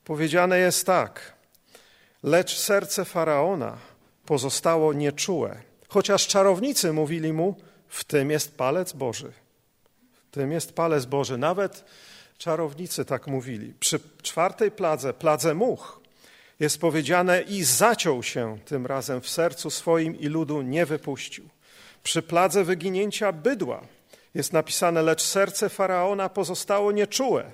[0.05, 1.33] powiedziane jest tak:
[2.23, 3.77] Lecz serce faraona
[4.27, 7.55] pozostało nieczułe, chociaż czarownicy mówili mu:
[7.89, 9.33] W tym jest palec Boży.
[10.31, 11.39] W tym jest palec Boży.
[11.39, 11.85] Nawet
[12.39, 13.75] czarownicy tak mówili.
[13.81, 16.01] Przy czwartej pladze, pladze much,
[16.61, 21.49] jest powiedziane: I zaciął się tym razem w sercu swoim i ludu nie wypuścił.
[22.03, 23.83] Przy pladze wyginięcia bydła
[24.37, 27.53] jest napisane: Lecz serce faraona pozostało nieczułe.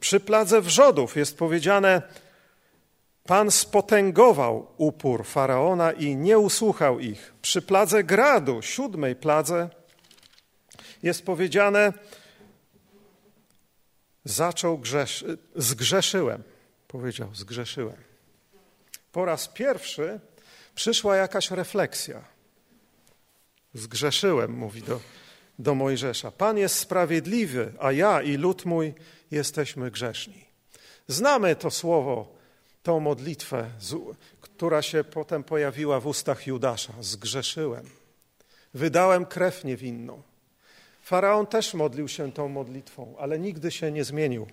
[0.00, 2.02] Przy pladze wrzodów jest powiedziane:
[3.24, 7.32] Pan spotęgował upór faraona i nie usłuchał ich.
[7.42, 9.68] Przy pladze gradu, siódmej pladze,
[11.02, 11.92] jest powiedziane:
[14.24, 15.24] Zaczął grzesz,
[15.56, 16.42] zgrzeszyłem.
[16.88, 17.96] Powiedział: Zgrzeszyłem.
[19.12, 20.20] Po raz pierwszy
[20.74, 22.24] przyszła jakaś refleksja.
[23.74, 25.00] Zgrzeszyłem, mówi do,
[25.58, 26.30] do Mojżesza.
[26.30, 28.94] Pan jest sprawiedliwy, a ja i lud mój
[29.30, 30.44] jesteśmy grzeszni.
[31.08, 32.38] Znamy to słowo,
[32.82, 33.70] tą modlitwę,
[34.40, 36.92] która się potem pojawiła w ustach Judasza.
[37.00, 37.84] Zgrzeszyłem.
[38.74, 40.22] Wydałem krew niewinną.
[41.02, 44.46] Faraon też modlił się tą modlitwą, ale nigdy się nie zmienił.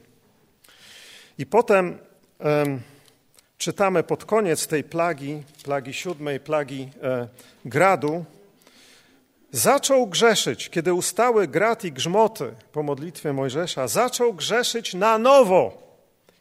[1.38, 1.98] I potem
[2.39, 2.82] um,
[3.58, 7.28] czytamy pod koniec tej plagi, plagi siódmej, plagi e,
[7.65, 8.26] gradu,
[9.56, 15.86] zaczął grzeszyć, kiedy ustały grad i grzmoty po modlitwie Mojżesza, zaczął grzeszyć na nowo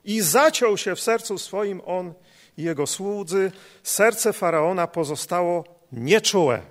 [0.04, 2.14] i zaciął się w sercu swoim on
[2.56, 3.52] i jego słudzy.
[3.82, 6.62] Serce faraona pozostało nieczułe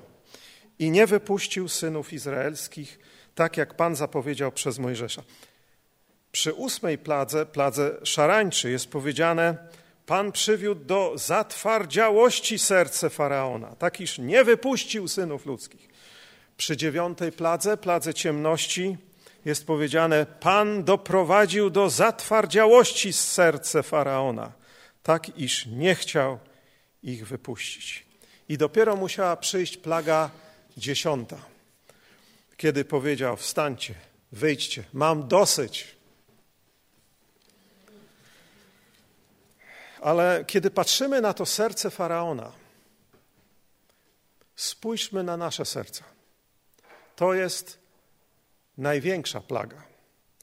[0.79, 2.99] i nie wypuścił synów izraelskich,
[3.35, 5.23] tak jak Pan zapowiedział przez Mojżesza.
[6.31, 9.57] Przy ósmej pladze, pladze szarańczy, jest powiedziane:
[10.05, 15.92] Pan przywiódł do zatwardziałości serce faraona, tak iż nie wypuścił synów ludzkich.
[16.57, 18.97] Przy dziewiątej pladze, pladze ciemności,
[19.45, 24.51] jest powiedziane: Pan doprowadził do zatwardziałości serce faraona,
[25.03, 26.39] tak iż nie chciał
[27.03, 28.05] ich wypuścić.
[28.49, 30.29] I dopiero musiała przyjść plaga
[30.77, 31.37] dziesiąta,
[32.57, 33.95] kiedy powiedział: Wstańcie,
[34.31, 35.87] wyjdźcie, mam dosyć.
[40.01, 42.51] Ale kiedy patrzymy na to serce faraona,
[44.55, 46.12] spójrzmy na nasze serca.
[47.23, 47.79] To jest
[48.77, 49.83] największa plaga.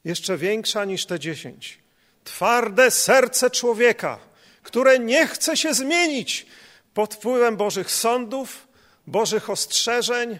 [0.04, 1.78] Jeszcze większa niż te dziesięć.
[2.24, 4.18] Twarde serce człowieka,
[4.62, 6.46] które nie chce się zmienić
[6.94, 8.68] pod wpływem Bożych sądów,
[9.06, 10.38] Bożych ostrzeżeń,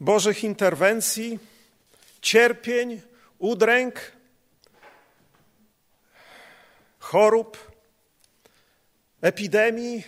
[0.00, 1.38] Bożych interwencji,
[2.20, 3.00] cierpień,
[3.38, 4.12] udręk,
[6.98, 7.72] chorób,
[9.20, 10.04] epidemii,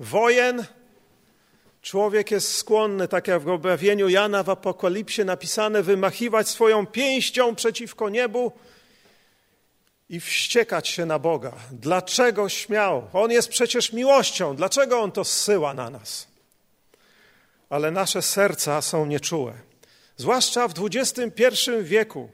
[0.00, 0.66] wojen
[1.84, 8.08] Człowiek jest skłonny, tak jak w objawieniu Jana w Apokalipsie napisane, wymachiwać swoją pięścią przeciwko
[8.08, 8.52] niebu
[10.08, 11.52] i wściekać się na Boga.
[11.72, 13.08] Dlaczego śmiał?
[13.12, 14.56] On jest przecież miłością.
[14.56, 16.26] Dlaczego On to zsyła na nas?
[17.70, 19.52] Ale nasze serca są nieczułe.
[20.16, 22.30] Zwłaszcza w XXI wieku,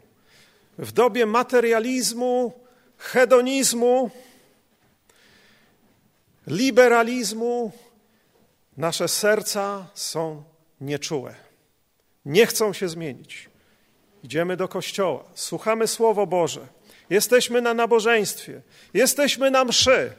[0.79, 2.53] w dobie materializmu,
[2.99, 4.11] hedonizmu,
[6.47, 7.73] liberalizmu,
[8.81, 10.43] Nasze serca są
[10.81, 11.35] nieczułe.
[12.25, 13.51] Nie chcą się zmienić.
[14.25, 16.67] Idziemy do kościoła, słuchamy Słowo Boże,
[17.11, 18.63] jesteśmy na nabożeństwie,
[18.95, 20.13] jesteśmy na mszy,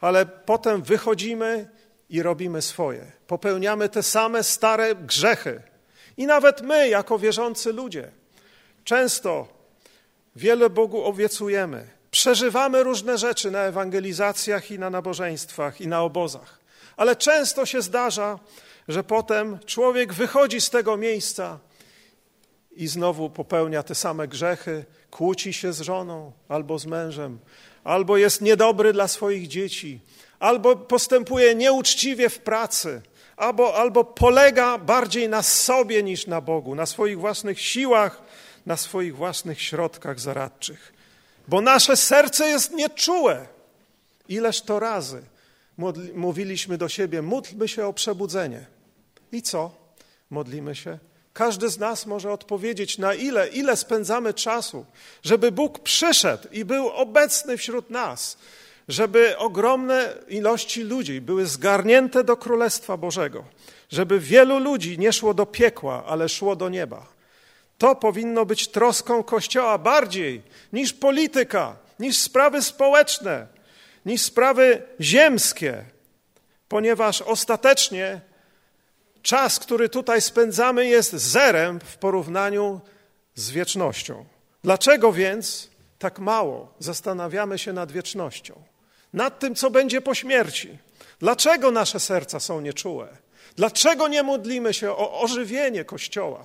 [0.00, 1.68] ale potem wychodzimy
[2.10, 3.12] i robimy swoje.
[3.26, 5.62] Popełniamy te same stare grzechy.
[6.16, 8.10] I nawet my, jako wierzący ludzie,
[8.84, 9.48] często
[10.36, 16.57] wiele Bogu obiecujemy, przeżywamy różne rzeczy na ewangelizacjach i na nabożeństwach i na obozach.
[16.98, 18.38] Ale często się zdarza,
[18.88, 21.58] że potem człowiek wychodzi z tego miejsca
[22.72, 27.38] i znowu popełnia te same grzechy, kłóci się z żoną albo z mężem,
[27.84, 30.00] albo jest niedobry dla swoich dzieci,
[30.38, 33.02] albo postępuje nieuczciwie w pracy,
[33.36, 38.22] albo, albo polega bardziej na sobie niż na Bogu, na swoich własnych siłach,
[38.66, 40.92] na swoich własnych środkach zaradczych.
[41.48, 43.46] Bo nasze serce jest nieczułe.
[44.28, 45.22] Ileż to razy
[46.14, 48.66] mówiliśmy do siebie, módlmy się o przebudzenie.
[49.32, 49.70] I co?
[50.30, 50.98] Modlimy się.
[51.32, 54.86] Każdy z nas może odpowiedzieć, na ile, ile spędzamy czasu,
[55.22, 58.38] żeby Bóg przyszedł i był obecny wśród nas,
[58.88, 63.44] żeby ogromne ilości ludzi były zgarnięte do Królestwa Bożego,
[63.90, 67.06] żeby wielu ludzi nie szło do piekła, ale szło do nieba.
[67.78, 73.46] To powinno być troską Kościoła bardziej niż polityka, niż sprawy społeczne,
[74.08, 75.84] niż sprawy ziemskie,
[76.68, 78.20] ponieważ ostatecznie
[79.22, 82.80] czas, który tutaj spędzamy, jest zerem w porównaniu
[83.34, 84.24] z wiecznością.
[84.64, 88.62] Dlaczego więc tak mało zastanawiamy się nad wiecznością?
[89.12, 90.78] Nad tym, co będzie po śmierci?
[91.20, 93.08] Dlaczego nasze serca są nieczułe?
[93.56, 96.44] Dlaczego nie modlimy się o ożywienie Kościoła?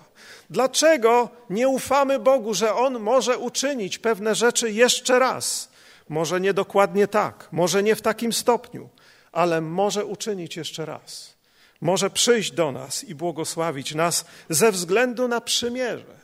[0.50, 5.73] Dlaczego nie ufamy Bogu, że On może uczynić pewne rzeczy jeszcze raz?
[6.10, 8.90] Może nie dokładnie tak, może nie w takim stopniu,
[9.32, 11.34] ale może uczynić jeszcze raz.
[11.82, 16.16] Może przyjść do nas i błogosławić nas ze względu na przymierze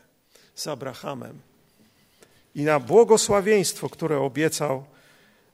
[0.55, 1.39] z Abrahamem
[2.55, 4.85] i na błogosławieństwo, które obiecał,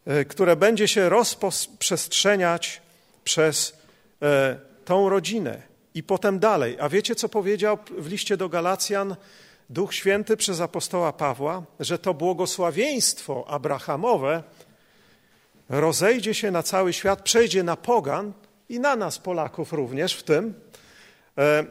[0.06, 2.82] e, które będzie się rozprzestrzeniać
[3.24, 3.74] przez
[4.22, 5.62] e, tą rodzinę
[5.94, 6.78] i potem dalej.
[6.80, 9.16] A wiecie, co powiedział w liście do Galacjan
[9.70, 11.64] Duch Święty przez apostoła Pawła?
[11.80, 14.44] Że to błogosławieństwo abrahamowe
[15.70, 18.34] rozejdzie się na cały świat, przejdzie na pogan
[18.70, 20.54] i na nas, Polaków również w tym.
[21.38, 21.66] E,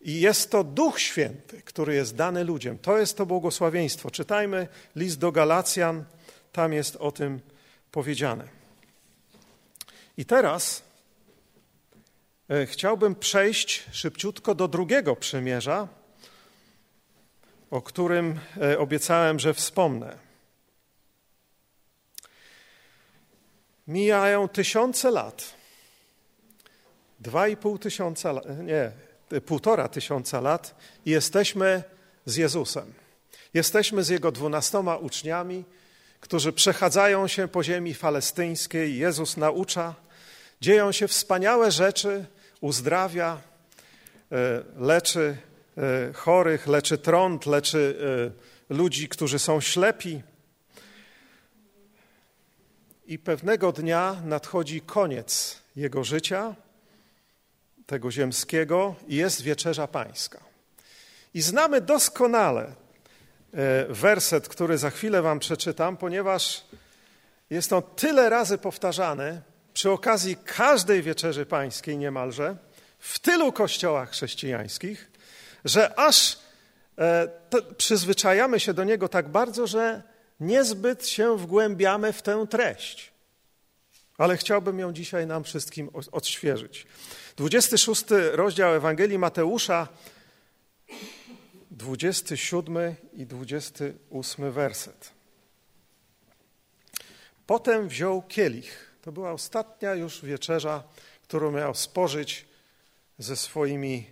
[0.00, 2.78] I jest to Duch Święty, który jest dany ludziom.
[2.78, 4.10] To jest to błogosławieństwo.
[4.10, 6.04] Czytajmy list do Galacjan,
[6.52, 7.40] tam jest o tym
[7.90, 8.44] powiedziane.
[10.16, 10.90] I teraz
[12.50, 15.88] E, chciałbym przejść szybciutko do drugiego przymierza,
[17.70, 20.18] o którym e, obiecałem, że wspomnę.
[23.86, 25.54] Mijają tysiące lat.
[27.20, 28.92] Dwa i pół tysiąca lat, nie,
[29.46, 30.74] półtora tysiąca lat
[31.06, 31.82] i jesteśmy
[32.26, 32.94] z Jezusem.
[33.54, 35.64] Jesteśmy z Jego dwunastoma uczniami,
[36.20, 38.98] którzy przechadzają się po ziemi falestyńskiej.
[38.98, 39.94] Jezus naucza,
[40.60, 42.26] dzieją się wspaniałe rzeczy,
[42.60, 43.40] uzdrawia,
[44.32, 45.49] e, leczy e,
[46.14, 47.98] chorych, leczy trąd, leczy
[48.70, 50.22] e, ludzi, którzy są ślepi.
[53.06, 56.54] I pewnego dnia nadchodzi koniec jego życia,
[57.86, 60.40] tego ziemskiego, i jest wieczerza pańska.
[61.34, 62.72] I znamy doskonale
[63.88, 66.64] werset, który za chwilę Wam przeczytam, ponieważ
[67.50, 69.42] jest on tyle razy powtarzany,
[69.74, 72.56] przy okazji każdej wieczerzy pańskiej niemalże
[72.98, 75.10] w tylu kościołach chrześcijańskich,
[75.64, 76.38] że aż
[76.98, 77.28] e,
[77.76, 80.02] przyzwyczajamy się do niego tak bardzo, że
[80.40, 83.12] niezbyt się wgłębiamy w tę treść.
[84.18, 86.86] Ale chciałbym ją dzisiaj nam wszystkim odświeżyć.
[87.36, 89.88] 26 rozdział Ewangelii Mateusza,
[91.70, 95.10] 27 i 28 werset.
[97.46, 100.82] Potem wziął kielich to była ostatnia już wieczerza,
[101.22, 102.46] którą miał spożyć
[103.18, 104.06] ze swoimi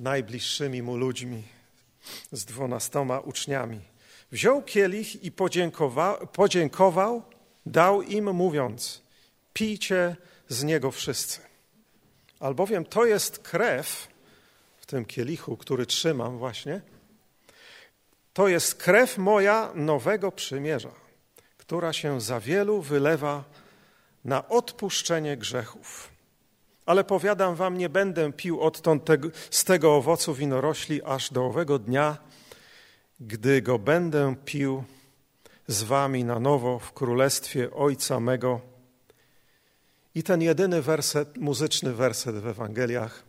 [0.00, 1.42] najbliższymi mu ludźmi,
[2.32, 3.80] z dwunastoma uczniami.
[4.32, 7.22] Wziął kielich i podziękował, podziękował,
[7.66, 9.02] dał im, mówiąc:
[9.52, 10.16] Pijcie
[10.48, 11.40] z niego wszyscy.
[12.40, 14.08] Albowiem to jest krew
[14.80, 16.80] w tym kielichu, który trzymam właśnie.
[18.32, 20.92] To jest krew moja nowego przymierza,
[21.56, 23.44] która się za wielu wylewa
[24.24, 26.09] na odpuszczenie grzechów.
[26.90, 31.78] Ale powiadam wam, nie będę pił odtąd tego, z tego owocu winorośli aż do owego
[31.78, 32.18] dnia,
[33.20, 34.84] gdy go będę pił
[35.66, 38.60] z wami na nowo w królestwie Ojca mego.
[40.14, 43.22] I ten jedyny werset, muzyczny werset w Ewangeliach.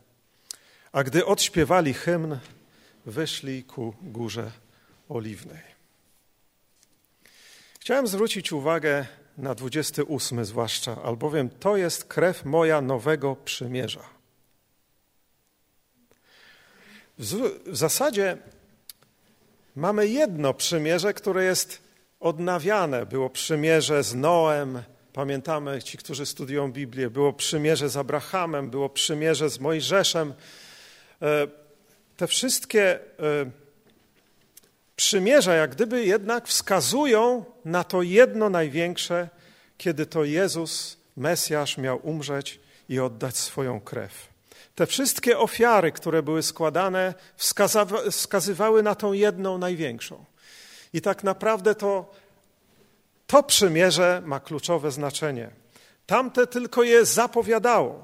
[0.91, 2.37] A gdy odśpiewali hymn,
[3.05, 4.51] wyszli ku górze
[5.09, 5.61] oliwnej.
[7.79, 9.05] Chciałem zwrócić uwagę
[9.41, 14.03] na 28 zwłaszcza, albowiem to jest krew moja nowego przymierza.
[17.17, 18.37] W, zasadzie
[19.75, 21.81] mamy jedno przymierze, które jest
[22.19, 23.05] odnawiane.
[23.05, 24.83] Było przymierze z Noem,
[25.13, 30.33] pamiętamy ci, którzy studiują Biblię, było przymierze z Abrahamem, było przymierze z Mojżeszem.
[31.21, 31.47] E,
[32.17, 32.99] te wszystkie e,
[35.01, 39.29] przymierza jak gdyby jednak wskazują na to jedno największe,
[39.77, 44.27] kiedy to Jezus, Mesjasz, miał umrzeć i oddać swoją krew.
[44.75, 47.13] Te wszystkie ofiary, które były składane,
[48.11, 50.25] wskazywały na tą jedną największą.
[50.93, 52.13] I tak naprawdę to,
[53.27, 55.49] to przymierze ma kluczowe znaczenie.
[56.05, 58.03] Tamte tylko je zapowiadało.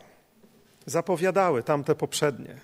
[0.85, 2.59] Zapowiadały tamte poprzednie.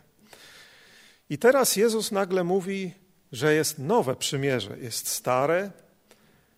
[1.29, 3.02] I teraz Jezus nagle mówi:
[3.33, 4.77] że jest nowe przymierze.
[4.79, 5.71] Jest stare,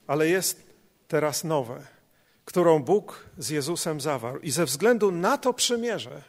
[0.08, 0.64] ale jest
[1.08, 1.96] teraz nowe.
[2.46, 4.40] którą Bóg z Jezusem zawarł.
[4.40, 6.22] I ze względu na to przymierze,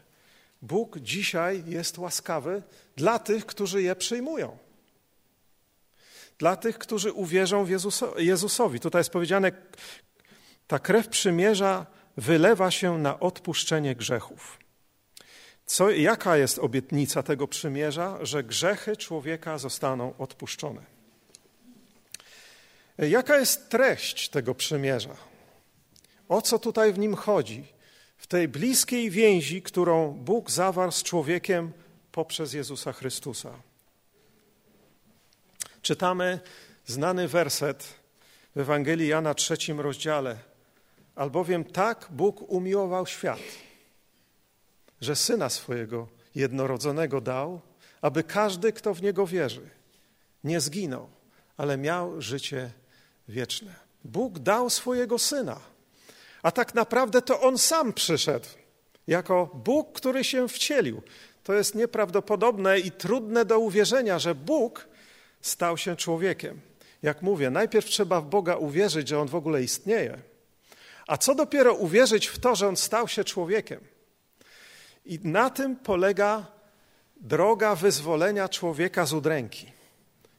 [0.63, 2.63] Bóg dzisiaj jest łaskawy
[2.97, 4.59] dla tych, którzy je przyjmują.
[6.39, 7.71] Dla tych, którzy uwierzą w
[8.19, 8.81] Jezusowi.
[8.81, 9.53] Tutaj jest powiedziane,
[10.67, 11.87] ta krew przymierza
[12.17, 14.59] wylewa się na odpuszczenie grzechów.
[15.67, 18.19] Co, jaka jest obietnica tego przymierza?
[18.23, 20.83] Że grzechy człowieka zostaną odpuszczone.
[22.99, 25.17] Jaka jest treść tego przymierza?
[26.29, 27.65] O co tutaj w nim chodzi?
[28.19, 31.73] W tej bliskiej więzi, którą Bóg zawarł z człowiekiem
[32.13, 33.51] poprzez Jezusa Chrystusa.
[35.83, 36.41] Czytamy
[36.87, 37.95] znany werset
[38.57, 40.39] w Ewangelii Jana trzecim rozdziale.
[41.15, 43.41] Albowiem tak Bóg umiłował świat,
[45.01, 47.61] że Syna swojego jednorodzonego dał,
[48.01, 49.71] aby każdy, kto w Niego wierzy,
[50.45, 51.09] nie zginął,
[51.57, 52.71] ale miał życie
[53.29, 53.75] wieczne.
[54.05, 55.61] Bóg dał swojego Syna,
[56.43, 58.47] a tak naprawdę to On sam przyszedł
[59.07, 61.03] jako Bóg, który się wcielił.
[61.45, 64.89] To jest nieprawdopodobne i trudne do uwierzenia, że Bóg
[65.41, 66.61] stał się człowiekiem.
[67.03, 70.19] Jak mówię, najpierw trzeba w Boga uwierzyć, że On w ogóle istnieje,
[71.07, 73.81] a co dopiero uwierzyć w to, że On stał się człowiekiem.
[75.07, 76.47] I na tym polega
[77.21, 79.73] droga wyzwolenia człowieka z udręki,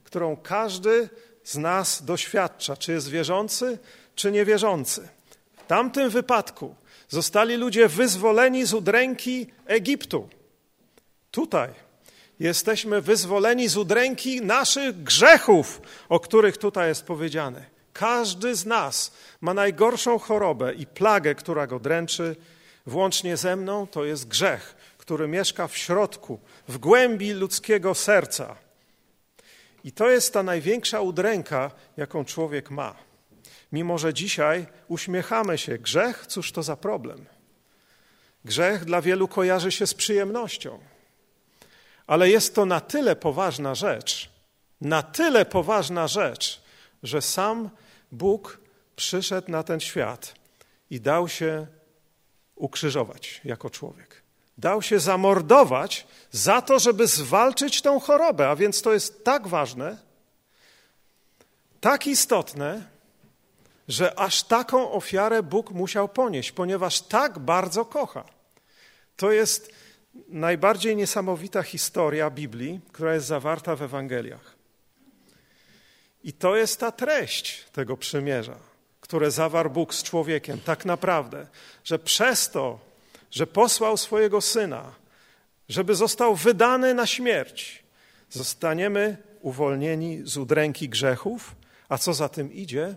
[0.04, 1.10] którą każdy
[1.44, 3.80] z nas doświadcza, czy jest wierzący,
[4.16, 5.08] czy niewierzący.
[5.58, 6.76] W tamtym wypadku
[7.10, 10.30] zostali ludzie wyzwoleni z udręki Egiptu.
[11.32, 11.70] Tutaj
[12.40, 17.66] jesteśmy wyzwoleni z udręki naszych grzechów, o których tutaj jest powiedziane.
[17.94, 19.12] Każdy z nas
[19.42, 22.36] ma najgorszą chorobę i plagę, która go dręczy,
[22.88, 28.56] włącznie ze mną, to jest grzech, który mieszka w środku, w głębi ludzkiego serca.
[29.84, 32.96] I to jest ta największa udręka, jaką człowiek ma.
[33.72, 37.26] Mimo, że dzisiaj uśmiechamy się, grzech, cóż to za problem?
[38.46, 40.80] Grzech dla wielu kojarzy się z przyjemnością.
[42.08, 44.30] Ale jest to na tyle poważna rzecz,
[44.82, 46.62] na tyle poważna rzecz,
[47.04, 47.70] że sam
[48.12, 48.60] Bóg
[48.96, 50.34] przyszedł na ten świat
[50.90, 51.68] i dał się
[52.58, 54.22] ukrzyżować jako człowiek.
[54.58, 58.50] Dał się zamordować za to, żeby zwalczyć tą chorobę.
[58.50, 59.98] A więc to jest tak ważne,
[61.82, 62.90] tak istotne,
[63.88, 68.24] że aż taką ofiarę Bóg musiał ponieść, ponieważ tak bardzo kocha.
[69.18, 69.72] To jest
[70.28, 74.56] najbardziej niesamowita historia Biblii, która jest zawarta w Ewangeliach.
[76.24, 78.56] I to jest ta treść tego przymierza,
[79.08, 81.48] które zawarł Bóg z człowiekiem, tak naprawdę,
[81.84, 82.80] że przez to,
[83.32, 84.94] że posłał swojego syna,
[85.70, 87.84] żeby został wydany na śmierć,
[88.30, 91.56] zostaniemy uwolnieni z udręki grzechów,
[91.90, 92.96] a co za tym idzie,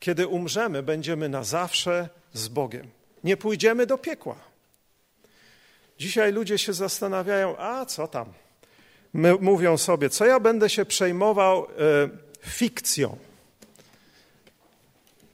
[0.00, 2.90] kiedy umrzemy, będziemy na zawsze z Bogiem.
[3.24, 4.36] Nie pójdziemy do piekła.
[5.98, 8.32] Dzisiaj ludzie się zastanawiają, a co tam?
[9.12, 11.66] My mówią sobie, co ja będę się przejmował e,
[12.40, 13.29] fikcją.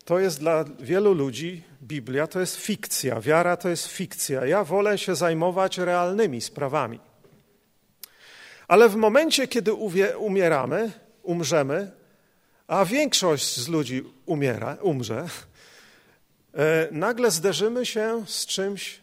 [0.06, 4.46] To jest dla wielu ludzi Biblia to jest fikcja, wiara to jest fikcja.
[4.46, 7.00] Ja wolę się zajmować realnymi sprawami.
[8.68, 9.74] Ale w momencie, kiedy
[10.18, 10.92] umieramy,
[11.22, 11.90] umrzemy,
[12.66, 15.26] a większość z ludzi umiera, umrze,
[16.54, 19.00] e, nagle zderzymy się z czymś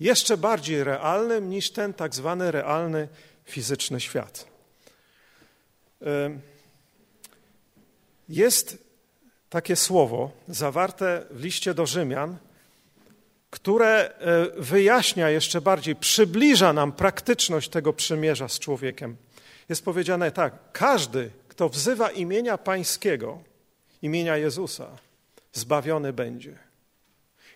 [0.00, 3.08] jeszcze bardziej realnym niż ten tak zwany realny
[3.44, 4.46] fizyczny świat.
[6.02, 6.38] E,
[8.28, 8.91] jest
[9.52, 12.36] takie słowo zawarte w liście do Rzymian,
[13.50, 19.16] które e, wyjaśnia jeszcze bardziej, przybliża nam praktyczność tego przymierza z człowiekiem.
[19.68, 23.42] Jest powiedziane tak: każdy, kto wzywa imienia Pańskiego,
[24.02, 24.86] imienia Jezusa,
[25.52, 26.58] zbawiony będzie.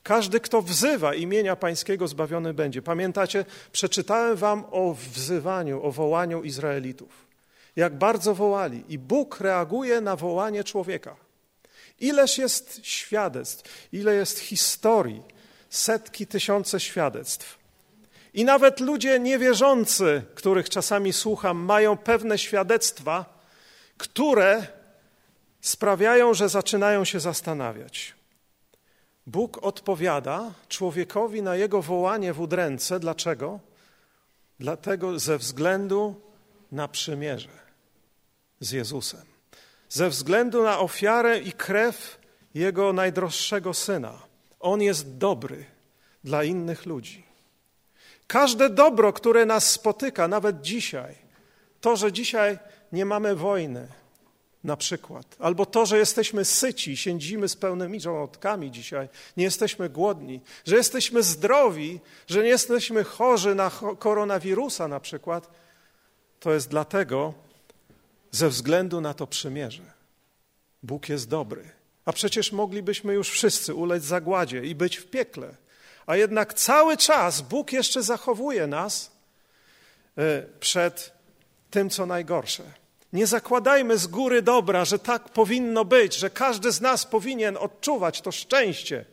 [0.02, 2.82] Każdy, kto wzywa imienia Pańskiego, zbawiony będzie.
[2.82, 7.26] Pamiętacie, przeczytałem Wam o wzywaniu, o wołaniu Izraelitów.
[7.76, 11.25] Jak bardzo wołali, i Bóg reaguje na wołanie człowieka.
[12.00, 15.22] Ileż jest świadectw, ile jest historii,
[15.70, 17.58] setki, tysiące świadectw.
[18.34, 23.40] I nawet ludzie niewierzący, których czasami słucham, mają pewne świadectwa,
[23.96, 24.66] które
[25.60, 28.14] sprawiają, że zaczynają się zastanawiać.
[29.26, 33.00] Bóg odpowiada człowiekowi na jego wołanie w udręce.
[33.00, 33.60] Dlaczego?
[34.60, 36.20] Dlatego ze względu
[36.72, 37.48] na przymierze
[38.60, 39.35] z Jezusem
[39.88, 42.18] ze względu na ofiarę i krew
[42.54, 44.18] Jego najdroższego Syna.
[44.60, 45.64] On jest dobry
[46.24, 47.24] dla innych ludzi.
[48.26, 51.14] Każde dobro, które nas spotyka, nawet dzisiaj,
[51.80, 52.58] to, że dzisiaj
[52.92, 53.88] nie mamy wojny,
[54.66, 55.36] na przykład.
[55.38, 61.22] Albo to, że jesteśmy syci, siedzimy z pełnymi żołądkami dzisiaj, nie jesteśmy głodni, że jesteśmy
[61.22, 65.50] zdrowi, że nie jesteśmy chorzy na koronawirusa na przykład,
[66.40, 67.34] to jest dlatego,
[68.36, 69.82] ze względu na to przymierze.
[70.82, 71.70] Bóg jest dobry.
[72.04, 75.54] A przecież moglibyśmy już wszyscy ulec zagładzie i być w piekle.
[76.06, 79.10] A jednak cały czas Bóg jeszcze zachowuje nas
[80.18, 81.12] e, przed
[81.70, 82.62] tym, co najgorsze.
[83.12, 88.20] Nie zakładajmy z góry dobra, że tak powinno być, że każdy z nas powinien odczuwać
[88.20, 89.04] to szczęście.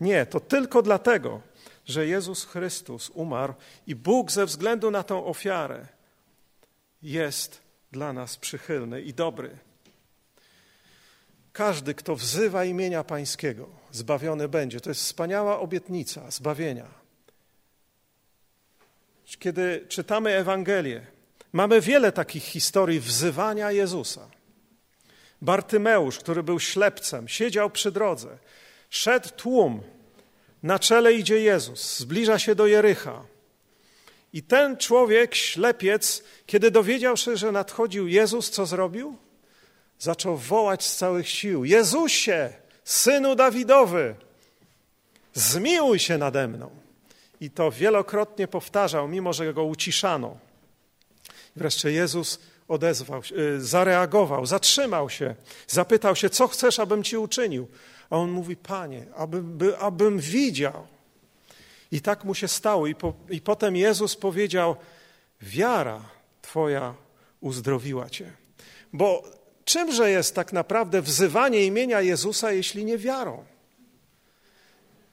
[0.00, 1.40] Nie, to tylko dlatego,
[1.86, 3.54] że Jezus Chrystus umarł
[3.86, 5.86] i Bóg ze względu na tą ofiarę
[7.02, 7.63] jest
[7.94, 9.58] dla nas przychylny i dobry.
[11.52, 14.80] Każdy, kto wzywa imienia Pańskiego, zbawiony będzie.
[14.80, 16.86] To jest wspaniała obietnica zbawienia.
[19.38, 21.06] Kiedy czytamy Ewangelię,
[21.52, 24.28] mamy wiele takich historii wzywania Jezusa.
[25.42, 28.38] Bartymeusz, który był ślepcem, siedział przy drodze.
[28.90, 29.82] Szedł tłum,
[30.62, 33.33] na czele idzie Jezus, zbliża się do Jericha.
[34.34, 39.16] I ten człowiek, ślepiec, kiedy dowiedział się, że nadchodził Jezus, co zrobił?
[39.98, 42.52] Zaczął wołać z całych sił: Jezusie,
[42.84, 44.14] synu Dawidowy,
[45.34, 46.70] zmiłuj się nade mną.
[47.40, 50.36] I to wielokrotnie powtarzał, mimo że go uciszano.
[51.56, 55.34] Wreszcie Jezus odezwał, y, zareagował, zatrzymał się,
[55.68, 57.68] zapytał się, co chcesz, abym ci uczynił.
[58.10, 60.93] A on mówi, Panie, aby, abym widział.
[61.92, 62.86] I tak mu się stało.
[62.86, 64.76] I, po, I potem Jezus powiedział:
[65.42, 66.00] Wiara
[66.42, 66.94] Twoja
[67.40, 68.32] uzdrowiła Cię.
[68.92, 69.22] Bo
[69.64, 73.44] czymże jest tak naprawdę wzywanie imienia Jezusa, jeśli nie wiarą?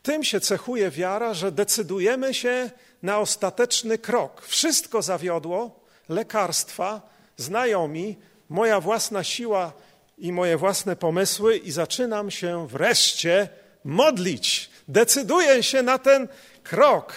[0.03, 2.71] Tym się cechuje wiara, że decydujemy się
[3.03, 4.41] na ostateczny krok.
[4.45, 7.01] Wszystko zawiodło, lekarstwa,
[7.37, 8.17] znajomi,
[8.49, 9.73] moja własna siła
[10.17, 13.49] i moje własne pomysły, i zaczynam się wreszcie
[13.83, 14.69] modlić.
[14.87, 16.27] Decyduję się na ten
[16.63, 17.13] krok,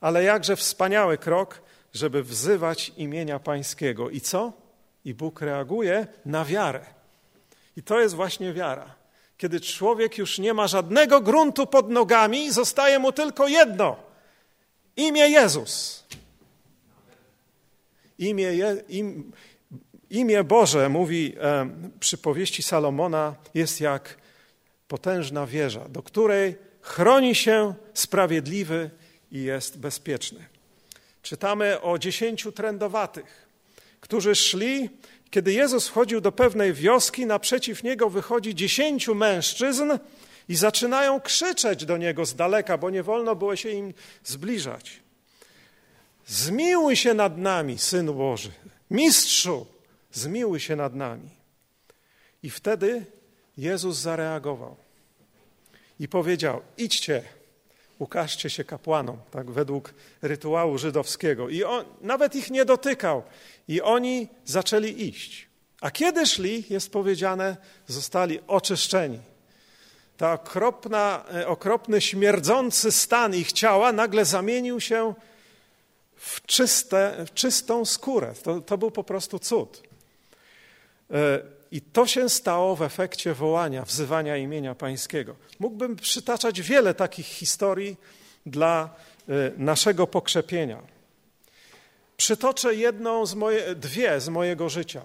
[0.00, 1.62] ale jakże wspaniały krok,
[1.94, 4.10] żeby wzywać imienia Pańskiego.
[4.10, 4.52] I co?
[5.04, 6.86] I Bóg reaguje na wiarę.
[7.76, 8.94] I to jest właśnie wiara.
[9.36, 13.96] Kiedy człowiek już nie ma żadnego gruntu pod nogami, zostaje mu tylko jedno:
[14.96, 16.04] imię Jezus.
[18.18, 18.52] Imię,
[18.88, 19.32] im,
[20.10, 21.70] imię Boże, mówi e,
[22.00, 24.16] przypowieści Salomona, jest jak
[24.88, 26.56] potężna wieża, do której
[26.88, 28.90] chroni się sprawiedliwy
[29.32, 30.46] i jest bezpieczny.
[31.22, 33.48] Czytamy o dziesięciu trędowatych,
[34.00, 34.90] którzy szli,
[35.30, 39.98] kiedy Jezus wchodził do pewnej wioski, naprzeciw niego wychodzi dziesięciu mężczyzn
[40.48, 45.00] i zaczynają krzyczeć do niego z daleka, bo nie wolno było się im zbliżać.
[46.26, 48.50] Zmiłuj się nad nami, Synu Boży,
[48.90, 49.66] Mistrzu,
[50.12, 51.30] zmiłuj się nad nami.
[52.42, 53.06] I wtedy
[53.56, 54.87] Jezus zareagował
[56.00, 57.22] i powiedział: Idźcie,
[57.98, 61.48] ukażcie się kapłanom, tak według rytuału żydowskiego.
[61.48, 63.22] I on nawet ich nie dotykał.
[63.68, 65.48] I oni zaczęli iść.
[65.80, 69.20] A kiedy szli, jest powiedziane, zostali oczyszczeni.
[70.16, 75.14] Ta okropna, e, okropny, śmierdzący stan ich ciała nagle zamienił się
[76.16, 78.34] w, czyste, w czystą skórę.
[78.42, 79.82] To, to był po prostu cud.
[81.72, 85.36] E, I to się stało w efekcie wołania, wzywania imienia Pańskiego.
[85.58, 87.96] Mógłbym przytaczać wiele takich historii
[88.46, 88.94] dla
[89.28, 90.82] e, naszego pokrzepienia.
[92.16, 95.02] Przytoczę jedną z moje, dwie z mojego życia.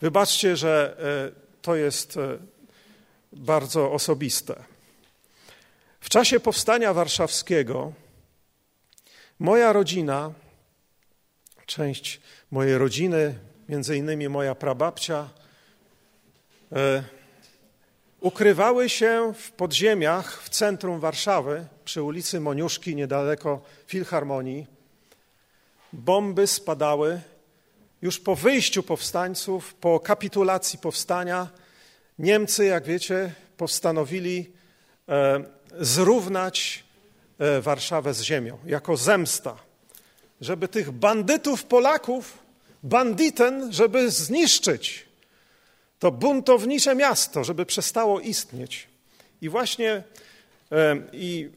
[0.00, 0.96] Wybaczcie, że
[1.34, 2.18] e, to jest
[3.32, 4.64] bardzo osobiste.
[6.00, 7.92] W czasie powstania warszawskiego
[9.38, 10.32] moja rodzina,
[11.66, 13.38] część mojej rodziny,
[13.68, 15.28] między innymi moja prababcia,
[16.72, 17.02] e,
[18.20, 24.66] ukrywały się w podziemiach w centrum Warszawy, przy ulicy Moniuszki, niedaleko Filharmonii.
[25.92, 27.20] Bomby spadały.
[28.02, 31.48] Już po wyjściu powstańców, po kapitulacji powstania,
[32.18, 34.52] Niemcy, jak wiecie, postanowili
[35.08, 35.44] e,
[35.80, 36.84] zrównać
[37.38, 39.56] e, Warszawę z ziemią jako zemsta,
[40.40, 42.47] żeby tych bandytów Polaków
[42.82, 45.08] banditen, żeby zniszczyć
[45.98, 48.88] to buntownicze miasto, żeby przestało istnieć.
[49.42, 50.02] I właśnie
[51.12, 51.50] i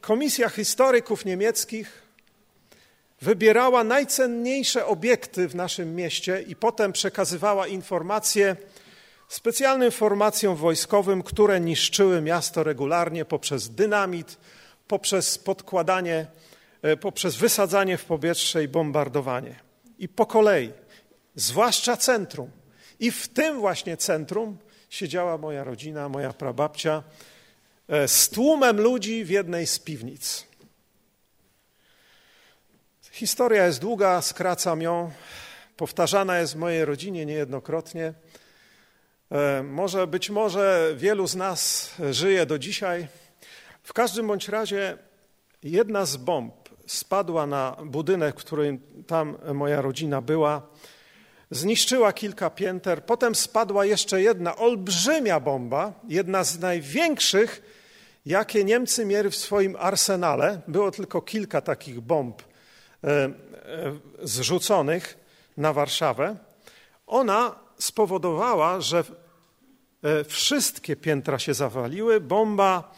[0.00, 2.02] Komisja Historyków Niemieckich
[3.20, 8.56] wybierała najcenniejsze obiekty w naszym mieście i potem przekazywała informacje
[9.28, 14.38] specjalnym formacjom wojskowym, które niszczyły miasto regularnie poprzez dynamit,
[14.88, 16.26] poprzez podkładanie,
[16.82, 20.72] e, poprzez wysadzanie w powietrze i bombardowanie i po kolei,
[21.34, 22.50] zwłaszcza centrum.
[23.00, 24.58] I w tym właśnie centrum
[24.90, 27.02] siedziała moja rodzina, moja prababcia,
[27.88, 30.46] e, z tłumem ludzi w jednej z piwnic.
[33.10, 35.10] Historia jest długa, skracam ją.
[35.76, 38.14] Powtarzana jest w mojej rodzinie niejednokrotnie.
[39.30, 43.08] E, może być może wielu z nas żyje do dzisiaj.
[43.82, 44.98] W każdym bądź razie
[45.62, 46.61] jedna z bomb
[46.92, 50.62] spadła na budynek, w którym tam moja rodzina była.
[51.50, 53.04] Zniszczyła kilka pięter.
[53.04, 57.62] Potem spadła jeszcze jedna olbrzymia bomba, jedna z największych,
[58.26, 60.60] jakie Niemcy mieli w swoim arsenale.
[60.68, 63.32] Było tylko kilka takich bomb e, e,
[64.22, 65.18] zrzuconych
[65.56, 66.36] na Warszawę.
[67.06, 69.04] Ona spowodowała, że
[70.02, 72.92] E, wszystkie piętra się zawaliły, bomba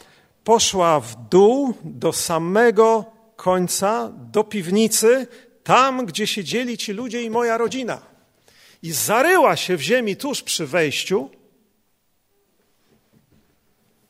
[0.45, 3.05] poszła w dół do samego
[3.37, 5.27] końca, do piwnicy,
[5.65, 8.03] tam, gdzie siedzieli ci ludzie i moja rodzina.
[8.83, 11.31] I zaryła się w ziemi tuż przy wejściu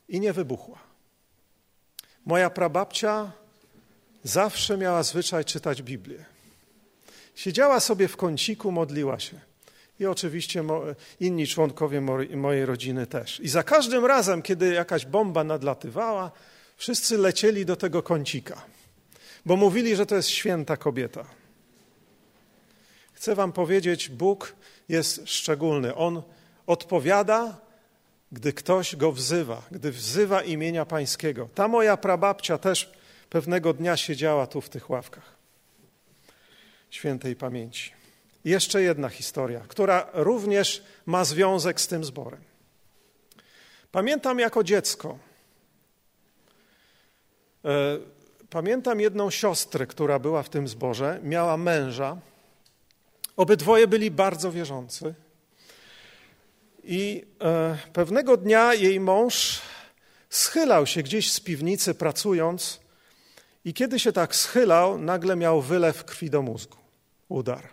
[0.09, 0.79] i nie wybuchła.
[2.25, 3.31] Moja prababcia
[4.23, 6.25] zawsze miała zwyczaj czytać Biblię.
[7.35, 9.39] Siedziała sobie w kąciku, modliła się
[9.99, 10.63] i oczywiście
[11.19, 12.01] inni członkowie
[12.35, 13.39] mojej rodziny też.
[13.39, 16.31] I za każdym razem, kiedy jakaś bomba nadlatywała,
[16.77, 18.61] wszyscy lecieli do tego kącika,
[19.45, 21.25] bo mówili, że to jest święta kobieta.
[23.13, 24.55] Chcę Wam powiedzieć, Bóg
[24.89, 25.95] jest szczególny.
[25.95, 26.21] On
[26.67, 27.57] odpowiada,
[28.31, 31.49] gdy ktoś go wzywa, gdy wzywa imienia Pańskiego.
[31.55, 32.91] Ta moja prababcia też
[33.29, 35.35] pewnego dnia siedziała tu w tych ławkach
[36.89, 37.91] świętej pamięci
[38.45, 42.41] jeszcze jedna historia, która również ma związek z tym zborem.
[43.91, 45.17] Pamiętam jako dziecko,
[47.65, 47.69] e,
[48.55, 52.17] pamiętam jedną siostrę, która była w tym zborze, miała męża.
[53.37, 55.13] Obydwoje byli bardzo wierzący.
[56.83, 59.61] I e, pewnego dnia jej mąż
[60.29, 62.79] schylał się gdzieś z piwnicy pracując,
[63.65, 66.77] i kiedy się tak schylał, nagle miał wylew krwi do mózgu,
[67.29, 67.69] udar.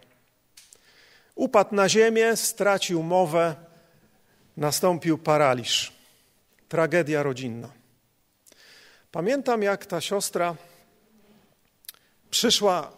[1.34, 3.54] Upadł na ziemię, stracił mowę,
[4.56, 5.92] nastąpił paraliż.
[6.68, 7.68] Tragedia rodzinna.
[9.12, 10.56] Pamiętam, jak ta siostra
[12.32, 12.92] przyszła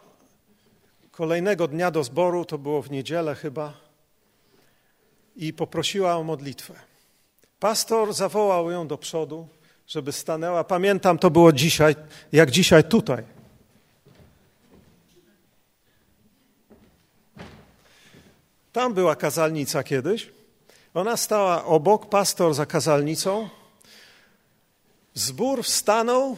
[1.11, 3.72] kolejnego dnia do zboru, to było w niedzielę chyba,
[5.37, 6.74] i poprosiła o modlitwę.
[7.61, 9.49] Pastor zawołał ją do przodu,
[9.87, 10.64] żeby stanęła.
[10.64, 11.97] Pamiętam, to było dzisiaj,
[12.32, 13.24] jak dzisiaj tutaj.
[18.72, 20.30] Tam była kazalnica kiedyś.
[20.95, 23.49] Ona stała obok, pastor za kazalnicą.
[25.14, 26.37] Zbór wstanął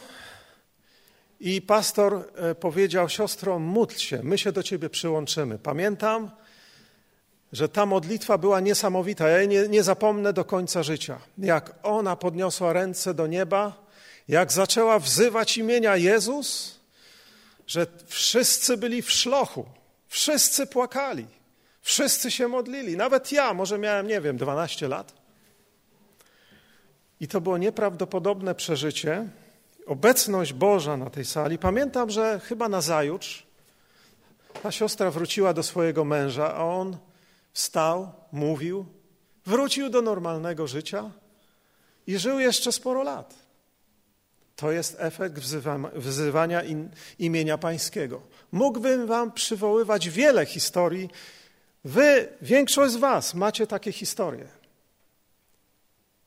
[1.41, 5.59] i pastor e, powiedział: Siostro, módl się, my się do ciebie przyłączymy.
[5.59, 6.30] Pamiętam,
[7.53, 9.28] że ta modlitwa była niesamowita.
[9.28, 11.18] Ja jej nie, nie zapomnę do końca życia.
[11.39, 13.87] Jak ona podniosła ręce do nieba,
[14.28, 16.80] jak zaczęła wzywać imienia Jezus,
[17.66, 19.66] że wszyscy byli w szlochu,
[20.09, 21.26] wszyscy płakali.
[21.82, 25.12] Wszyscy się modlili, nawet ja, może miałem, nie wiem, 12 lat.
[27.20, 29.28] I to było nieprawdopodobne przeżycie.
[29.87, 31.59] Obecność Boża na tej sali.
[31.59, 33.47] Pamiętam, że chyba na zajutrz
[34.62, 36.97] ta siostra wróciła do swojego męża, a on
[37.53, 38.87] wstał, mówił,
[39.47, 41.11] wrócił do normalnego życia
[42.07, 43.34] i żył jeszcze sporo lat.
[44.57, 45.34] To jest efekt
[45.95, 46.62] wzywania
[47.18, 48.22] imienia Pańskiego.
[48.53, 51.11] Mógłbym Wam przywoływać wiele historii
[51.84, 54.49] Wy, większość z Was macie takie historie.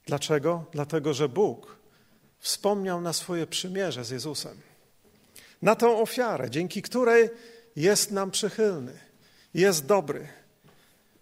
[0.06, 0.66] Dlaczego?
[0.72, 1.79] Dlatego, że Bóg
[2.40, 4.62] wspomniał na swoje przymierze z Jezusem.
[5.62, 7.30] Na tą ofiarę, dzięki której
[7.76, 8.94] jest nam przychylny,
[9.54, 10.28] jest dobry.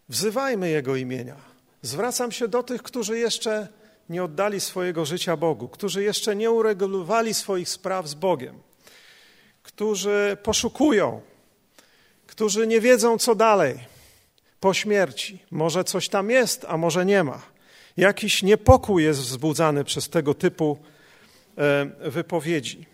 [0.09, 1.36] Wzywajmy Jego imienia.
[1.82, 3.68] Zwracam się do tych, którzy jeszcze
[4.09, 8.61] nie oddali swojego życia Bogu, którzy jeszcze nie uregulowali swoich spraw z Bogiem,
[9.63, 11.22] którzy poszukują,
[12.28, 13.80] którzy nie wiedzą, co dalej
[14.59, 15.39] po śmierci.
[15.51, 17.41] Może coś tam jest, a może nie ma.
[17.97, 20.78] Jakiś niepokój jest wzbudzany przez tego typu
[21.99, 22.86] wypowiedzi.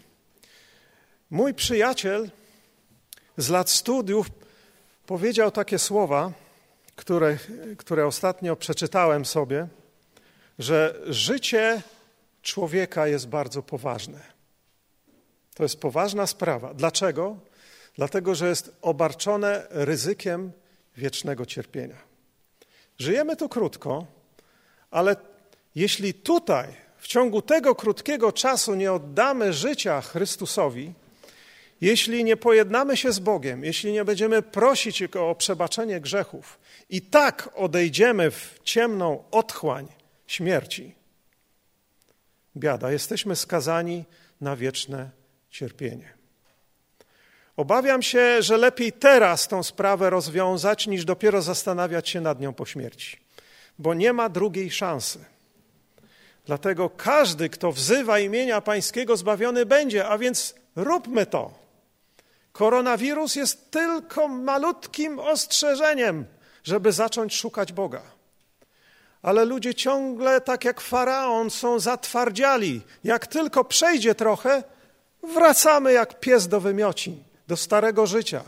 [1.29, 2.29] Mój przyjaciel
[3.37, 4.27] z lat studiów
[5.05, 6.31] powiedział takie słowa,
[6.95, 7.37] które,
[7.77, 9.67] które ostatnio przeczytałem sobie,
[10.59, 11.81] że życie
[12.41, 14.19] człowieka jest bardzo poważne.
[15.53, 16.73] To jest poważna sprawa.
[16.73, 17.37] Dlaczego?
[17.95, 20.51] Dlatego, że jest obarczone ryzykiem
[20.97, 21.97] wiecznego cierpienia.
[22.97, 24.05] Żyjemy tu krótko,
[24.91, 25.15] ale
[25.75, 30.93] jeśli tutaj w ciągu tego krótkiego czasu nie oddamy życia Chrystusowi,
[31.81, 37.01] Jeśli nie pojednamy się z Bogiem, jeśli nie będziemy prosić Go o przebaczenie grzechów i
[37.01, 39.87] tak odejdziemy w ciemną otchłań
[40.27, 40.95] śmierci,
[42.57, 44.05] biada, jesteśmy skazani
[44.41, 45.09] na wieczne
[45.49, 46.13] cierpienie.
[47.57, 52.65] Obawiam się, że lepiej teraz tą sprawę rozwiązać, niż dopiero zastanawiać się nad nią po
[52.65, 53.17] śmierci,
[53.79, 55.32] bo nie ma drugiej szansy.
[56.45, 61.53] Dlatego każdy, kto wzywa imienia Pańskiego, zbawiony będzie, a więc róbmy to.
[62.51, 66.25] Koronawirus jest tylko malutkim ostrzeżeniem,
[66.63, 68.01] żeby zacząć szukać Boga.
[69.21, 72.81] Ale ludzie ciągle, tak jak faraon, są zatwardziali.
[73.03, 74.63] Jak tylko przejdzie trochę,
[75.33, 78.43] wracamy jak pies do wymiocin, do starego życia.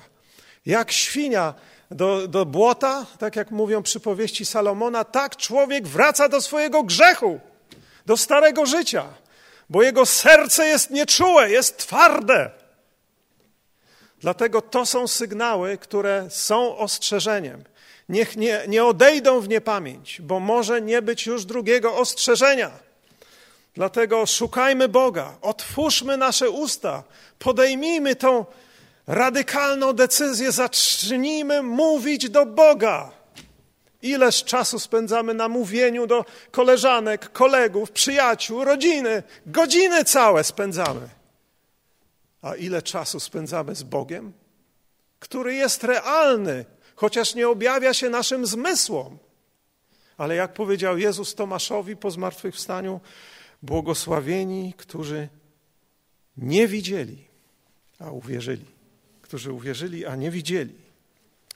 [0.65, 1.53] Jak świnia
[1.91, 7.39] do, do błota, tak jak mówią przypowieści Salomona, tak człowiek wraca do swojego grzechu,
[8.05, 9.05] do starego życia,
[9.69, 12.51] bo jego serce jest nieczułe, jest twarde.
[14.19, 17.63] Dlatego to są sygnały, które są ostrzeżeniem.
[18.09, 22.71] Niech nie, nie odejdą w niepamięć, bo może nie być już drugiego ostrzeżenia.
[23.73, 27.03] Dlatego szukajmy Boga, otwórzmy nasze usta,
[27.39, 28.45] podejmijmy tą
[29.07, 33.11] radykalną decyzję, zacznijmy mówić do Boga.
[34.05, 41.09] Ileż czasu spędzamy na mówieniu do koleżanek, kolegów, przyjaciół, rodziny, godziny całe spędzamy.
[42.41, 44.33] A ile czasu spędzamy z Bogiem,
[45.19, 49.17] który jest realny, chociaż nie objawia się naszym zmysłom.
[50.17, 52.99] Ale jak powiedział Jezus Tomaszowi po zmartwychwstaniu,
[53.61, 55.29] błogosławieni, którzy
[56.37, 57.27] nie widzieli,
[57.99, 58.65] a uwierzyli.
[59.21, 60.75] Którzy uwierzyli, a nie widzieli.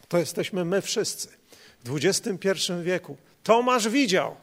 [0.07, 1.38] To jesteśmy my wszyscy
[1.83, 3.17] w XXI wieku.
[3.43, 4.35] Tomasz widział.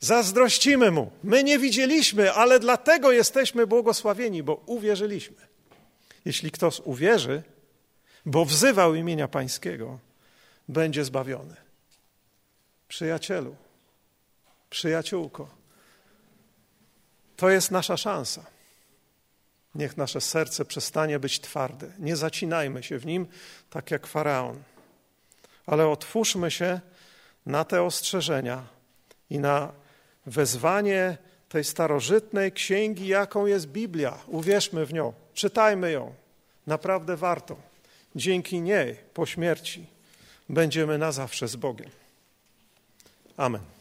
[0.00, 1.10] Zazdrościmy mu.
[1.22, 5.36] My nie widzieliśmy, ale dlatego jesteśmy błogosławieni, bo uwierzyliśmy.
[6.24, 7.42] Jeśli ktoś uwierzy,
[8.26, 9.98] bo wzywał imienia Pańskiego,
[10.68, 11.56] będzie zbawiony.
[12.88, 13.56] Przyjacielu,
[14.70, 15.48] przyjaciółko,
[17.36, 18.46] to jest nasza szansa.
[19.74, 21.92] Niech nasze serce przestanie być twarde.
[21.98, 23.26] Nie zacinajmy się w nim,
[23.70, 24.62] tak jak faraon,
[25.66, 26.80] ale otwórzmy się
[27.46, 28.66] na te ostrzeżenia
[29.30, 29.72] i na
[30.26, 31.16] wezwanie
[31.48, 34.18] tej starożytnej księgi, jaką jest Biblia.
[34.26, 36.14] Uwierzmy w nią, czytajmy ją.
[36.66, 37.56] Naprawdę warto.
[38.16, 39.86] Dzięki niej po śmierci
[40.48, 41.90] będziemy na zawsze z Bogiem.
[43.36, 43.75] Amen.